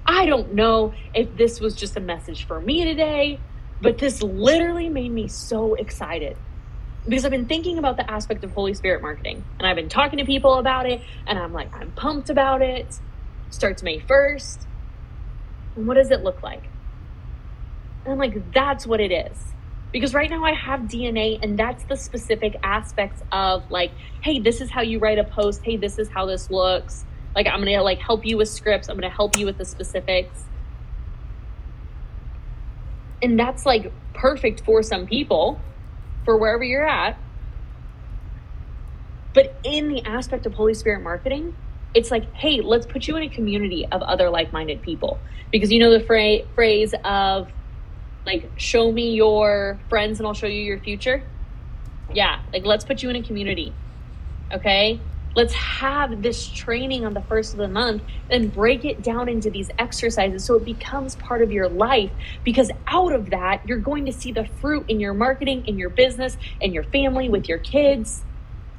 I 0.06 0.26
don't 0.26 0.54
know 0.54 0.94
if 1.14 1.36
this 1.36 1.60
was 1.60 1.76
just 1.76 1.96
a 1.96 2.00
message 2.00 2.44
for 2.44 2.60
me 2.60 2.84
today, 2.84 3.38
but 3.80 3.98
this 3.98 4.20
literally 4.22 4.88
made 4.88 5.12
me 5.12 5.28
so 5.28 5.74
excited. 5.74 6.36
Because 7.04 7.24
I've 7.24 7.30
been 7.30 7.46
thinking 7.46 7.78
about 7.78 7.96
the 7.96 8.10
aspect 8.10 8.42
of 8.42 8.50
Holy 8.50 8.74
Spirit 8.74 9.02
marketing 9.02 9.44
and 9.58 9.68
I've 9.68 9.76
been 9.76 9.90
talking 9.90 10.18
to 10.18 10.24
people 10.24 10.54
about 10.54 10.90
it 10.90 11.02
and 11.26 11.38
I'm 11.38 11.52
like, 11.52 11.72
I'm 11.76 11.92
pumped 11.92 12.30
about 12.30 12.62
it. 12.62 12.98
Starts 13.54 13.82
May 13.82 14.00
1st. 14.00 14.66
And 15.76 15.86
what 15.86 15.94
does 15.94 16.10
it 16.10 16.22
look 16.22 16.42
like? 16.42 16.62
And 18.04 18.12
I'm 18.12 18.18
like, 18.18 18.52
that's 18.52 18.86
what 18.86 19.00
it 19.00 19.12
is. 19.12 19.38
Because 19.92 20.12
right 20.12 20.28
now 20.28 20.44
I 20.44 20.52
have 20.52 20.80
DNA 20.80 21.38
and 21.42 21.58
that's 21.58 21.84
the 21.84 21.96
specific 21.96 22.56
aspects 22.62 23.22
of 23.30 23.70
like, 23.70 23.92
hey, 24.22 24.40
this 24.40 24.60
is 24.60 24.70
how 24.70 24.82
you 24.82 24.98
write 24.98 25.18
a 25.18 25.24
post. 25.24 25.62
Hey, 25.64 25.76
this 25.76 25.98
is 25.98 26.08
how 26.08 26.26
this 26.26 26.50
looks 26.50 27.04
like 27.34 27.46
I'm 27.46 27.58
gonna 27.60 27.82
like 27.82 27.98
help 27.98 28.24
you 28.24 28.36
with 28.36 28.48
scripts. 28.48 28.88
I'm 28.88 28.96
gonna 28.96 29.10
help 29.10 29.36
you 29.36 29.46
with 29.46 29.58
the 29.58 29.64
specifics. 29.64 30.44
And 33.22 33.38
that's 33.38 33.66
like 33.66 33.92
perfect 34.12 34.60
for 34.64 34.82
some 34.82 35.06
people, 35.06 35.60
for 36.24 36.36
wherever 36.36 36.62
you're 36.62 36.86
at. 36.86 37.18
But 39.32 39.56
in 39.64 39.88
the 39.88 40.02
aspect 40.04 40.46
of 40.46 40.54
Holy 40.54 40.74
Spirit 40.74 41.02
marketing, 41.02 41.56
it's 41.94 42.10
like, 42.10 42.32
hey, 42.34 42.60
let's 42.60 42.86
put 42.86 43.06
you 43.06 43.16
in 43.16 43.22
a 43.22 43.28
community 43.28 43.86
of 43.90 44.02
other 44.02 44.28
like 44.28 44.52
minded 44.52 44.82
people. 44.82 45.18
Because 45.50 45.70
you 45.70 45.78
know 45.78 45.96
the 45.96 46.04
fra- 46.04 46.44
phrase 46.54 46.94
of 47.04 47.50
like, 48.26 48.50
show 48.56 48.90
me 48.90 49.14
your 49.14 49.78
friends 49.88 50.18
and 50.18 50.26
I'll 50.26 50.34
show 50.34 50.46
you 50.46 50.62
your 50.62 50.80
future? 50.80 51.22
Yeah, 52.12 52.40
like, 52.52 52.64
let's 52.64 52.84
put 52.84 53.02
you 53.02 53.10
in 53.10 53.16
a 53.16 53.22
community. 53.22 53.72
Okay? 54.52 55.00
Let's 55.34 55.52
have 55.54 56.22
this 56.22 56.46
training 56.46 57.04
on 57.04 57.14
the 57.14 57.20
first 57.22 57.52
of 57.52 57.58
the 57.58 57.68
month 57.68 58.02
and 58.30 58.52
break 58.52 58.84
it 58.84 59.02
down 59.02 59.28
into 59.28 59.50
these 59.50 59.68
exercises 59.78 60.44
so 60.44 60.54
it 60.54 60.64
becomes 60.64 61.16
part 61.16 61.42
of 61.42 61.50
your 61.50 61.68
life. 61.68 62.10
Because 62.44 62.70
out 62.86 63.12
of 63.12 63.30
that, 63.30 63.62
you're 63.66 63.78
going 63.78 64.06
to 64.06 64.12
see 64.12 64.32
the 64.32 64.46
fruit 64.46 64.84
in 64.88 65.00
your 65.00 65.12
marketing, 65.14 65.66
in 65.66 65.76
your 65.76 65.90
business, 65.90 66.36
in 66.60 66.72
your 66.72 66.84
family, 66.84 67.28
with 67.28 67.48
your 67.48 67.58
kids 67.58 68.22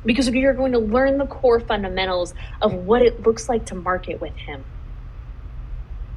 because 0.06 0.30
you're 0.30 0.54
going 0.54 0.72
to 0.74 0.80
learn 0.80 1.18
the 1.18 1.26
core 1.26 1.60
fundamentals 1.60 2.34
of 2.62 2.74
what 2.74 3.02
it 3.02 3.26
looks 3.26 3.50
like 3.50 3.66
to 3.66 3.76
market 3.76 4.22
with 4.22 4.36
Him. 4.36 4.64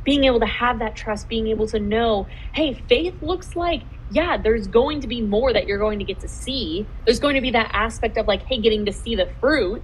Being 0.04 0.25
able 0.25 0.40
to 0.40 0.47
have 0.47 0.78
that 0.78 0.97
trust, 0.97 1.28
being 1.28 1.49
able 1.49 1.66
to 1.68 1.78
know, 1.78 2.26
hey, 2.52 2.75
faith 2.75 3.23
looks 3.23 3.57
like, 3.57 3.83
yeah, 4.11 4.37
there's 4.37 4.66
going 4.66 5.00
to 5.00 5.09
be 5.09 5.21
more 5.21 5.52
that 5.52 5.66
you're 5.66 5.78
going 5.78 5.99
to 5.99 6.04
get 6.04 6.21
to 6.21 6.28
see. 6.28 6.87
There's 7.04 7.21
going 7.21 7.35
to 7.35 7.40
be 7.40 7.50
that 7.50 7.71
aspect 7.73 8.16
of 8.16 8.26
like, 8.26 8.42
hey, 8.45 8.59
getting 8.59 8.87
to 8.87 8.92
see 8.92 9.14
the 9.16 9.28
fruit 9.40 9.83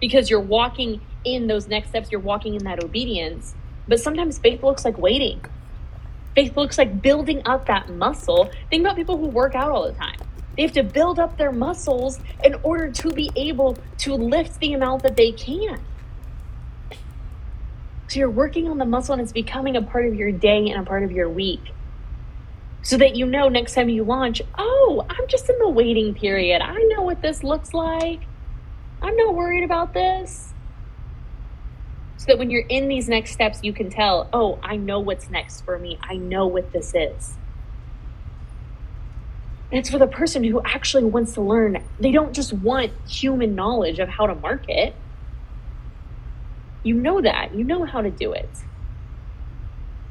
because 0.00 0.28
you're 0.28 0.40
walking 0.40 1.00
in 1.24 1.46
those 1.46 1.66
next 1.66 1.88
steps, 1.88 2.10
you're 2.12 2.20
walking 2.20 2.54
in 2.54 2.64
that 2.64 2.82
obedience. 2.84 3.54
But 3.88 4.00
sometimes 4.00 4.38
faith 4.38 4.62
looks 4.62 4.84
like 4.84 4.98
waiting. 4.98 5.42
Faith 6.34 6.56
looks 6.56 6.76
like 6.76 7.00
building 7.00 7.40
up 7.46 7.66
that 7.66 7.88
muscle. 7.88 8.50
Think 8.68 8.82
about 8.82 8.96
people 8.96 9.16
who 9.16 9.28
work 9.28 9.54
out 9.54 9.70
all 9.70 9.86
the 9.86 9.92
time 9.92 10.16
they 10.56 10.62
have 10.62 10.72
to 10.72 10.82
build 10.82 11.18
up 11.18 11.36
their 11.36 11.52
muscles 11.52 12.20
in 12.44 12.54
order 12.62 12.90
to 12.90 13.10
be 13.12 13.30
able 13.36 13.76
to 13.98 14.14
lift 14.14 14.60
the 14.60 14.72
amount 14.72 15.02
that 15.02 15.16
they 15.16 15.32
can. 15.32 15.80
So 18.08 18.20
you're 18.20 18.30
working 18.30 18.68
on 18.68 18.78
the 18.78 18.84
muscle 18.84 19.14
and 19.14 19.22
it's 19.22 19.32
becoming 19.32 19.76
a 19.76 19.82
part 19.82 20.06
of 20.06 20.14
your 20.14 20.30
day 20.30 20.70
and 20.70 20.80
a 20.80 20.84
part 20.84 21.02
of 21.02 21.10
your 21.10 21.28
week. 21.28 21.72
So 22.82 22.98
that 22.98 23.16
you 23.16 23.26
know 23.26 23.48
next 23.48 23.74
time 23.74 23.88
you 23.88 24.04
launch, 24.04 24.42
oh, 24.58 25.06
I'm 25.08 25.26
just 25.26 25.48
in 25.48 25.58
the 25.58 25.68
waiting 25.68 26.14
period. 26.14 26.60
I 26.60 26.76
know 26.90 27.02
what 27.02 27.22
this 27.22 27.42
looks 27.42 27.72
like. 27.72 28.20
I'm 29.00 29.16
not 29.16 29.34
worried 29.34 29.64
about 29.64 29.94
this. 29.94 30.52
So 32.18 32.26
that 32.28 32.38
when 32.38 32.50
you're 32.50 32.66
in 32.66 32.88
these 32.88 33.08
next 33.08 33.32
steps, 33.32 33.60
you 33.62 33.72
can 33.72 33.90
tell, 33.90 34.28
oh, 34.32 34.58
I 34.62 34.76
know 34.76 35.00
what's 35.00 35.30
next 35.30 35.62
for 35.62 35.78
me. 35.78 35.98
I 36.02 36.16
know 36.16 36.46
what 36.46 36.72
this 36.72 36.92
is. 36.94 37.34
And 39.74 39.80
it's 39.80 39.90
for 39.90 39.98
the 39.98 40.06
person 40.06 40.44
who 40.44 40.62
actually 40.64 41.02
wants 41.02 41.32
to 41.32 41.40
learn. 41.40 41.82
They 41.98 42.12
don't 42.12 42.32
just 42.32 42.52
want 42.52 42.92
human 43.08 43.56
knowledge 43.56 43.98
of 43.98 44.08
how 44.08 44.28
to 44.28 44.36
market. 44.36 44.94
You 46.84 46.94
know 46.94 47.20
that. 47.20 47.56
You 47.56 47.64
know 47.64 47.84
how 47.84 48.00
to 48.00 48.08
do 48.08 48.32
it. 48.34 48.48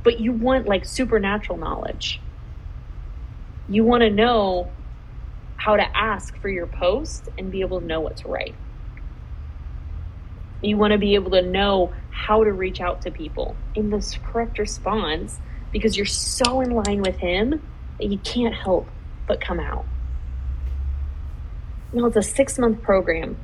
But 0.04 0.20
you 0.20 0.34
want 0.34 0.68
like 0.68 0.84
supernatural 0.84 1.58
knowledge. 1.58 2.20
You 3.70 3.86
want 3.86 4.02
to 4.02 4.10
know 4.10 4.70
how 5.56 5.78
to 5.78 5.98
ask 5.98 6.38
for 6.40 6.50
your 6.50 6.68
post 6.68 7.30
and 7.38 7.50
be 7.50 7.62
able 7.62 7.80
to 7.80 7.86
know 7.86 8.02
what 8.02 8.18
to 8.18 8.28
write. 8.28 8.56
You 10.62 10.76
want 10.76 10.92
to 10.92 10.98
be 10.98 11.16
able 11.16 11.32
to 11.32 11.42
know 11.42 11.94
how 12.10 12.44
to 12.44 12.52
reach 12.52 12.82
out 12.82 13.02
to 13.04 13.12
people 13.12 13.56
in 13.76 13.92
this 13.92 14.20
correct 14.26 14.60
response 14.60 15.40
because 15.72 15.96
you're 15.96 16.06
so 16.06 16.60
in 16.60 16.72
line 16.72 17.02
with 17.02 17.16
Him 17.16 17.62
that 17.98 18.08
you 18.08 18.18
can't 18.18 18.54
help 18.54 18.90
but 19.28 19.42
come 19.42 19.60
out. 19.60 19.86
Now 21.94 22.06
it's 22.06 22.16
a 22.16 22.24
six 22.24 22.58
month 22.58 22.82
program 22.82 23.38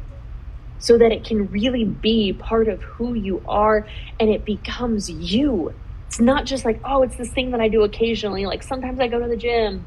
so 0.80 0.98
that 0.98 1.12
it 1.12 1.24
can 1.26 1.48
really 1.52 1.86
be 1.86 2.34
part 2.34 2.68
of 2.68 2.82
who 2.82 3.14
you 3.14 3.44
are 3.48 3.86
and 4.20 4.30
it 4.30 4.46
becomes 4.46 5.10
you. 5.10 5.74
It's 6.08 6.20
not 6.20 6.46
just 6.46 6.66
like, 6.66 6.80
oh, 6.84 7.04
it's 7.04 7.18
this 7.18 7.30
thing 7.32 7.52
that 7.52 7.62
I 7.62 7.68
do 7.68 7.84
occasionally. 7.84 8.46
Like 8.46 8.64
sometimes 8.64 9.00
I 9.00 9.08
go 9.08 9.20
to 9.20 9.28
the 9.28 9.38
gym, 9.38 9.86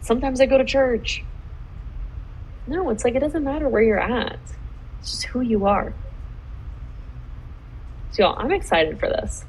sometimes 0.00 0.40
I 0.40 0.46
go 0.46 0.58
to 0.58 0.64
church. 0.64 1.24
No, 2.66 2.90
it's 2.90 3.04
like 3.04 3.14
it 3.14 3.20
doesn't 3.20 3.42
matter 3.42 3.68
where 3.68 3.82
you're 3.82 3.98
at, 3.98 4.38
it's 5.00 5.10
just 5.10 5.24
who 5.24 5.40
you 5.40 5.66
are. 5.66 5.94
So, 8.12 8.24
y'all, 8.24 8.38
I'm 8.38 8.52
excited 8.52 9.00
for 9.00 9.08
this. 9.08 9.44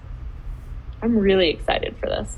I'm 1.02 1.18
really 1.18 1.50
excited 1.50 1.98
for 1.98 2.08
this. 2.08 2.38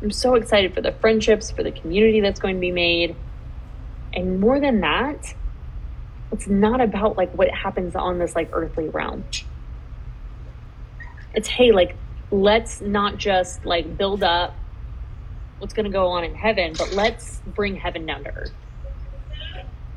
I'm 0.00 0.10
so 0.10 0.34
excited 0.34 0.74
for 0.74 0.80
the 0.80 0.92
friendships, 0.92 1.50
for 1.50 1.62
the 1.62 1.72
community 1.72 2.20
that's 2.20 2.40
going 2.40 2.54
to 2.54 2.60
be 2.60 2.70
made. 2.70 3.16
And 4.12 4.40
more 4.40 4.60
than 4.60 4.80
that, 4.80 5.34
it's 6.30 6.46
not 6.46 6.80
about 6.80 7.16
like 7.16 7.32
what 7.32 7.50
happens 7.50 7.96
on 7.96 8.18
this 8.18 8.36
like 8.36 8.50
earthly 8.52 8.88
realm. 8.88 9.24
It's 11.34 11.48
hey, 11.48 11.72
like 11.72 11.96
let's 12.30 12.80
not 12.80 13.16
just 13.16 13.64
like 13.64 13.96
build 13.96 14.22
up 14.22 14.54
what's 15.58 15.74
going 15.74 15.84
to 15.84 15.90
go 15.90 16.08
on 16.08 16.24
in 16.24 16.34
heaven, 16.34 16.74
but 16.76 16.92
let's 16.92 17.40
bring 17.46 17.76
heaven 17.76 18.06
down 18.06 18.24
to 18.24 18.34
earth. 18.34 18.52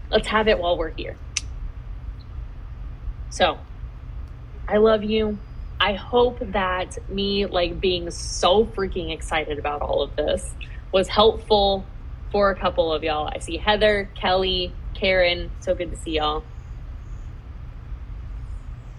Let's 0.10 0.28
have 0.28 0.48
it 0.48 0.58
while 0.60 0.78
we're 0.78 0.90
here. 0.90 1.16
So, 3.30 3.60
I 4.68 4.78
love 4.78 5.04
you. 5.04 5.38
I 5.82 5.94
hope 5.94 6.38
that 6.40 7.00
me 7.10 7.48
like 7.48 7.82
being 7.82 8.12
so 8.12 8.66
freaking 8.66 9.12
excited 9.12 9.58
about 9.58 9.82
all 9.82 10.04
of 10.04 10.16
this 10.16 10.54
was 10.92 11.08
helpful 11.08 11.84
for 12.32 12.52
a 12.52 12.56
couple 12.56 12.94
of 12.94 13.04
y'all. 13.04 13.28
I 13.28 13.40
see 13.40 13.58
Heather, 13.58 14.08
Kelly, 14.14 14.74
Karen. 14.94 15.50
So 15.60 15.74
good 15.74 15.90
to 15.90 15.98
see 15.98 16.18
y'all. 16.18 16.44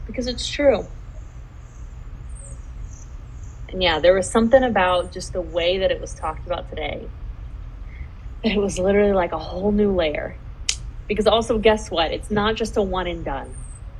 Because 0.09 0.27
it's 0.27 0.49
true. 0.49 0.85
And 3.69 3.81
yeah, 3.81 4.01
there 4.01 4.13
was 4.13 4.29
something 4.29 4.65
about 4.65 5.13
just 5.13 5.33
the 5.33 5.41
way 5.41 5.79
that 5.79 5.93
it 5.93 6.01
was 6.01 6.15
talked 6.15 6.45
about 6.47 6.69
today. 6.69 7.09
It 8.43 8.59
was 8.59 8.77
literally 8.81 9.13
like 9.13 9.31
a 9.31 9.39
whole 9.39 9.71
new 9.71 9.95
layer. 9.95 10.37
Because 11.07 11.29
also, 11.29 11.59
guess 11.59 11.93
what? 11.93 12.11
It's 12.11 12.29
not 12.29 12.57
just 12.57 12.77
a 12.77 12.83
one 12.83 13.07
and 13.07 13.25
done. 13.25 13.55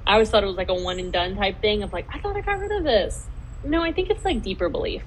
I 0.07 0.15
always 0.15 0.31
thought 0.31 0.43
it 0.43 0.47
was 0.47 0.57
like 0.57 0.69
a 0.69 0.75
one 0.75 0.99
and 0.99 1.13
done 1.13 1.37
type 1.37 1.61
thing 1.61 1.83
of 1.83 1.93
like, 1.93 2.07
I 2.11 2.19
thought 2.19 2.37
I 2.37 2.41
got 2.41 2.59
rid 2.59 2.73
of 2.73 2.85
this. 2.85 3.27
No, 3.65 3.83
I 3.83 3.93
think 3.93 4.11
it's 4.11 4.25
like 4.25 4.43
deeper 4.43 4.69
belief. 4.69 5.03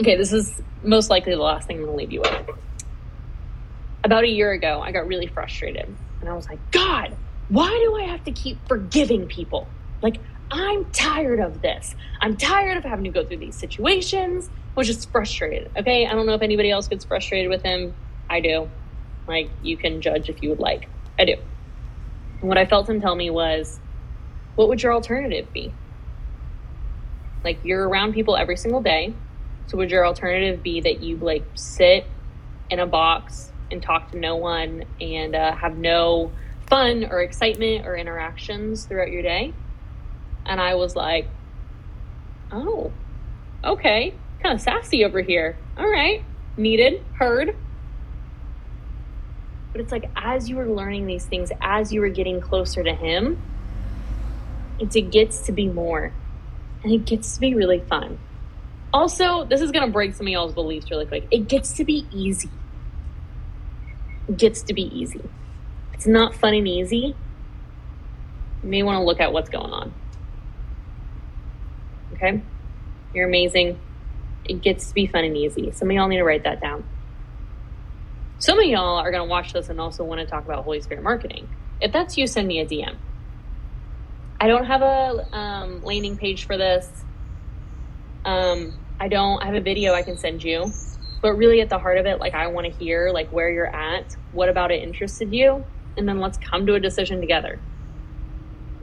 Okay, 0.00 0.16
this 0.16 0.32
is 0.32 0.60
most 0.82 1.10
likely 1.10 1.34
the 1.34 1.42
last 1.42 1.66
thing 1.66 1.76
I'm 1.78 1.84
going 1.84 1.92
to 1.92 1.98
leave 1.98 2.12
you 2.12 2.20
with. 2.20 2.56
About 4.02 4.24
a 4.24 4.28
year 4.28 4.50
ago, 4.52 4.80
I 4.80 4.92
got 4.92 5.06
really 5.06 5.26
frustrated 5.26 5.94
and 6.20 6.28
I 6.28 6.34
was 6.34 6.48
like, 6.48 6.58
God, 6.70 7.14
why 7.48 7.68
do 7.68 7.96
I 7.96 8.04
have 8.04 8.24
to 8.24 8.32
keep 8.32 8.66
forgiving 8.66 9.26
people? 9.26 9.68
Like, 10.02 10.16
I'm 10.50 10.86
tired 10.86 11.40
of 11.40 11.62
this. 11.62 11.94
I'm 12.20 12.36
tired 12.36 12.76
of 12.76 12.84
having 12.84 13.04
to 13.04 13.10
go 13.10 13.24
through 13.24 13.38
these 13.38 13.54
situations. 13.54 14.48
I 14.48 14.80
was 14.80 14.86
just 14.86 15.10
frustrated. 15.10 15.70
Okay, 15.76 16.06
I 16.06 16.12
don't 16.12 16.26
know 16.26 16.34
if 16.34 16.42
anybody 16.42 16.70
else 16.70 16.88
gets 16.88 17.04
frustrated 17.04 17.50
with 17.50 17.62
him. 17.62 17.94
I 18.28 18.40
do. 18.40 18.68
Like, 19.28 19.50
you 19.62 19.76
can 19.76 20.00
judge 20.00 20.28
if 20.28 20.42
you 20.42 20.50
would 20.50 20.58
like. 20.58 20.88
I 21.18 21.24
do. 21.24 21.36
And 22.40 22.48
what 22.48 22.58
I 22.58 22.66
felt 22.66 22.88
him 22.88 23.00
tell 23.00 23.14
me 23.14 23.30
was, 23.30 23.78
what 24.56 24.68
would 24.68 24.82
your 24.82 24.92
alternative 24.92 25.52
be? 25.52 25.72
Like 27.44 27.64
you're 27.64 27.88
around 27.88 28.12
people 28.12 28.36
every 28.36 28.56
single 28.56 28.82
day. 28.82 29.14
So 29.66 29.76
would 29.78 29.90
your 29.90 30.06
alternative 30.06 30.62
be 30.62 30.80
that 30.80 31.02
you 31.02 31.16
like 31.16 31.44
sit 31.54 32.06
in 32.70 32.80
a 32.80 32.86
box 32.86 33.52
and 33.70 33.82
talk 33.82 34.10
to 34.10 34.18
no 34.18 34.36
one 34.36 34.84
and 35.00 35.34
uh, 35.34 35.54
have 35.54 35.76
no 35.76 36.32
fun 36.66 37.06
or 37.10 37.22
excitement 37.22 37.86
or 37.86 37.96
interactions 37.96 38.84
throughout 38.84 39.10
your 39.10 39.22
day? 39.22 39.54
And 40.44 40.60
I 40.60 40.74
was 40.74 40.96
like, 40.96 41.28
oh, 42.50 42.92
okay, 43.62 44.14
kind 44.42 44.54
of 44.54 44.60
sassy 44.60 45.04
over 45.04 45.20
here. 45.20 45.56
All 45.76 45.88
right, 45.88 46.24
needed, 46.56 47.02
heard. 47.14 47.54
But 49.72 49.80
it's 49.80 49.92
like 49.92 50.10
as 50.16 50.48
you 50.48 50.56
were 50.56 50.66
learning 50.66 51.06
these 51.06 51.24
things, 51.24 51.52
as 51.60 51.92
you 51.92 52.00
were 52.00 52.08
getting 52.08 52.40
closer 52.40 52.82
to 52.82 52.92
Him, 52.94 53.40
it 54.78 55.10
gets 55.10 55.40
to 55.42 55.52
be 55.52 55.68
more. 55.68 56.12
And 56.82 56.92
it 56.92 57.04
gets 57.04 57.34
to 57.34 57.40
be 57.40 57.54
really 57.54 57.80
fun. 57.80 58.18
Also, 58.92 59.44
this 59.44 59.60
is 59.60 59.70
going 59.70 59.86
to 59.86 59.92
break 59.92 60.14
some 60.14 60.26
of 60.26 60.32
y'all's 60.32 60.54
beliefs 60.54 60.90
really 60.90 61.06
quick. 61.06 61.26
It 61.30 61.48
gets 61.48 61.72
to 61.74 61.84
be 61.84 62.06
easy. 62.10 62.50
It 64.28 64.36
gets 64.36 64.62
to 64.62 64.74
be 64.74 64.82
easy. 64.82 65.22
it's 65.92 66.06
not 66.06 66.34
fun 66.34 66.54
and 66.54 66.66
easy, 66.66 67.14
you 68.62 68.68
may 68.68 68.82
want 68.82 68.96
to 68.96 69.04
look 69.04 69.20
at 69.20 69.32
what's 69.32 69.50
going 69.50 69.72
on. 69.72 69.94
Okay? 72.14 72.42
You're 73.14 73.26
amazing. 73.26 73.78
It 74.44 74.62
gets 74.62 74.88
to 74.88 74.94
be 74.94 75.06
fun 75.06 75.24
and 75.24 75.36
easy. 75.36 75.70
Some 75.72 75.90
of 75.90 75.96
y'all 75.96 76.08
need 76.08 76.18
to 76.18 76.24
write 76.24 76.44
that 76.44 76.60
down. 76.60 76.84
Some 78.40 78.58
of 78.58 78.64
y'all 78.64 78.96
are 78.96 79.10
going 79.10 79.22
to 79.22 79.28
watch 79.28 79.52
this 79.52 79.68
and 79.68 79.78
also 79.78 80.02
want 80.02 80.20
to 80.22 80.26
talk 80.26 80.46
about 80.46 80.64
Holy 80.64 80.80
Spirit 80.80 81.04
marketing. 81.04 81.46
If 81.78 81.92
that's 81.92 82.16
you, 82.16 82.26
send 82.26 82.48
me 82.48 82.58
a 82.60 82.66
DM. 82.66 82.96
I 84.40 84.48
don't 84.48 84.64
have 84.64 84.80
a 84.80 85.36
um, 85.36 85.84
landing 85.84 86.16
page 86.16 86.46
for 86.46 86.56
this. 86.56 86.88
Um, 88.24 88.72
I 88.98 89.08
don't 89.08 89.42
I 89.42 89.46
have 89.46 89.54
a 89.54 89.60
video 89.60 89.92
I 89.92 90.02
can 90.02 90.16
send 90.16 90.42
you. 90.42 90.72
But 91.20 91.34
really 91.34 91.60
at 91.60 91.68
the 91.68 91.78
heart 91.78 91.98
of 91.98 92.06
it, 92.06 92.18
like 92.18 92.32
I 92.32 92.46
want 92.46 92.66
to 92.66 92.72
hear 92.72 93.10
like 93.12 93.30
where 93.30 93.50
you're 93.50 93.66
at, 93.66 94.16
what 94.32 94.48
about 94.48 94.70
it 94.70 94.82
interested 94.82 95.34
you, 95.34 95.62
and 95.98 96.08
then 96.08 96.18
let's 96.18 96.38
come 96.38 96.66
to 96.66 96.74
a 96.74 96.80
decision 96.80 97.20
together. 97.20 97.60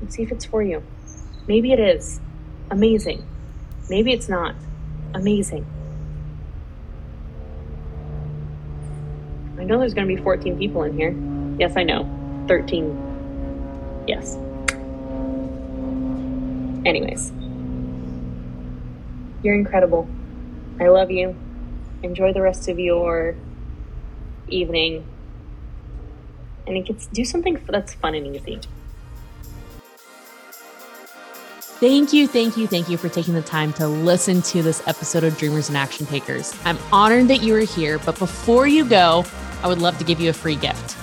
And 0.01 0.13
see 0.13 0.21
if 0.21 0.31
it's 0.31 0.45
for 0.45 0.61
you. 0.61 0.83
Maybe 1.47 1.71
it 1.71 1.79
is. 1.79 2.19
Amazing. 2.69 3.25
Maybe 3.89 4.13
it's 4.13 4.29
not. 4.29 4.53
Amazing. 5.15 5.65
Know 9.67 9.79
there's 9.79 9.93
going 9.93 10.07
to 10.07 10.15
be 10.15 10.21
14 10.21 10.57
people 10.57 10.83
in 10.83 10.97
here. 10.97 11.15
Yes, 11.59 11.75
I 11.75 11.83
know. 11.83 12.09
13. 12.47 14.05
Yes. 14.07 14.35
Anyways, 16.85 17.31
you're 19.43 19.55
incredible. 19.55 20.07
I 20.79 20.87
love 20.87 21.11
you. 21.11 21.35
Enjoy 22.03 22.31
the 22.31 22.41
rest 22.41 22.69
of 22.69 22.79
your 22.79 23.35
evening. 24.47 25.05
And 26.65 26.77
it 26.77 26.85
gets 26.85 27.07
do 27.07 27.25
something 27.25 27.61
that's 27.67 27.93
fun 27.93 28.15
and 28.15 28.35
easy. 28.35 28.61
Thank 31.79 32.11
you, 32.11 32.27
thank 32.27 32.57
you, 32.57 32.65
thank 32.65 32.89
you 32.89 32.97
for 32.97 33.07
taking 33.07 33.35
the 33.35 33.41
time 33.43 33.71
to 33.73 33.87
listen 33.87 34.41
to 34.41 34.63
this 34.63 34.81
episode 34.87 35.23
of 35.23 35.37
Dreamers 35.37 35.67
and 35.67 35.77
Action 35.77 36.07
Takers. 36.07 36.55
I'm 36.65 36.79
honored 36.91 37.27
that 37.27 37.43
you 37.43 37.53
are 37.55 37.59
here, 37.59 37.99
but 37.99 38.17
before 38.17 38.65
you 38.65 38.83
go, 38.83 39.23
I 39.63 39.67
would 39.67 39.79
love 39.79 39.97
to 39.97 40.03
give 40.03 40.19
you 40.19 40.29
a 40.29 40.33
free 40.33 40.55
gift. 40.55 40.97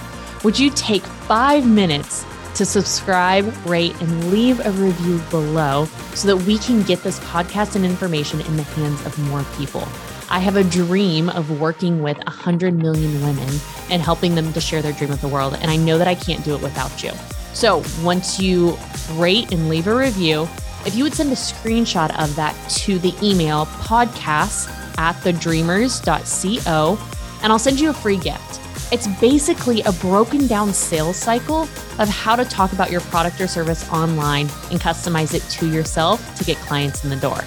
Would 0.44 0.58
you 0.58 0.70
take 0.70 1.02
five 1.02 1.66
minutes 1.66 2.24
to 2.54 2.64
subscribe, 2.64 3.52
rate, 3.66 4.00
and 4.00 4.30
leave 4.30 4.64
a 4.64 4.70
review 4.72 5.18
below 5.30 5.86
so 6.14 6.28
that 6.28 6.46
we 6.46 6.58
can 6.58 6.82
get 6.82 7.02
this 7.02 7.18
podcast 7.20 7.76
and 7.76 7.84
information 7.84 8.40
in 8.42 8.56
the 8.56 8.62
hands 8.62 9.04
of 9.06 9.18
more 9.30 9.44
people? 9.56 9.86
I 10.30 10.38
have 10.38 10.56
a 10.56 10.64
dream 10.64 11.28
of 11.30 11.60
working 11.60 12.02
with 12.02 12.16
100 12.18 12.74
million 12.74 13.22
women 13.22 13.48
and 13.90 14.02
helping 14.02 14.34
them 14.34 14.52
to 14.52 14.60
share 14.60 14.82
their 14.82 14.92
dream 14.92 15.10
with 15.10 15.20
the 15.20 15.28
world. 15.28 15.56
And 15.60 15.70
I 15.70 15.76
know 15.76 15.98
that 15.98 16.08
I 16.08 16.14
can't 16.14 16.44
do 16.44 16.54
it 16.54 16.62
without 16.62 17.02
you. 17.02 17.10
So 17.52 17.82
once 18.02 18.40
you 18.40 18.76
rate 19.12 19.52
and 19.52 19.68
leave 19.68 19.86
a 19.86 19.94
review, 19.94 20.48
if 20.86 20.94
you 20.94 21.04
would 21.04 21.14
send 21.14 21.30
a 21.30 21.36
screenshot 21.36 22.10
of 22.22 22.34
that 22.36 22.54
to 22.70 22.98
the 22.98 23.14
email 23.22 23.66
podcast 23.66 24.68
at 24.98 25.14
thedreamers.co, 25.16 26.98
and 27.44 27.52
I'll 27.52 27.58
send 27.60 27.78
you 27.78 27.90
a 27.90 27.92
free 27.92 28.16
gift. 28.16 28.60
It's 28.90 29.06
basically 29.20 29.82
a 29.82 29.92
broken 29.92 30.46
down 30.46 30.72
sales 30.72 31.16
cycle 31.16 31.62
of 31.98 32.08
how 32.08 32.36
to 32.36 32.44
talk 32.44 32.72
about 32.72 32.90
your 32.90 33.02
product 33.02 33.40
or 33.40 33.46
service 33.46 33.88
online 33.90 34.48
and 34.70 34.80
customize 34.80 35.34
it 35.34 35.42
to 35.58 35.68
yourself 35.68 36.34
to 36.36 36.44
get 36.44 36.56
clients 36.58 37.04
in 37.04 37.10
the 37.10 37.16
door. 37.16 37.40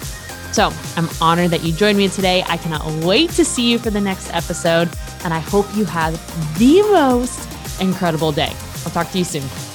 So 0.52 0.72
I'm 0.96 1.10
honored 1.20 1.52
that 1.52 1.64
you 1.64 1.74
joined 1.74 1.98
me 1.98 2.08
today. 2.08 2.44
I 2.48 2.58
cannot 2.58 2.86
wait 3.04 3.32
to 3.32 3.44
see 3.44 3.70
you 3.70 3.80
for 3.80 3.90
the 3.90 4.02
next 4.02 4.34
episode, 4.34 4.90
and 5.24 5.34
I 5.34 5.40
hope 5.40 5.66
you 5.76 5.86
have 5.86 6.14
the 6.58 6.82
most 6.84 7.48
incredible 7.82 8.32
day. 8.32 8.52
I'll 8.86 8.92
talk 8.92 9.12
to 9.12 9.18
you 9.18 9.24
soon. 9.24 9.67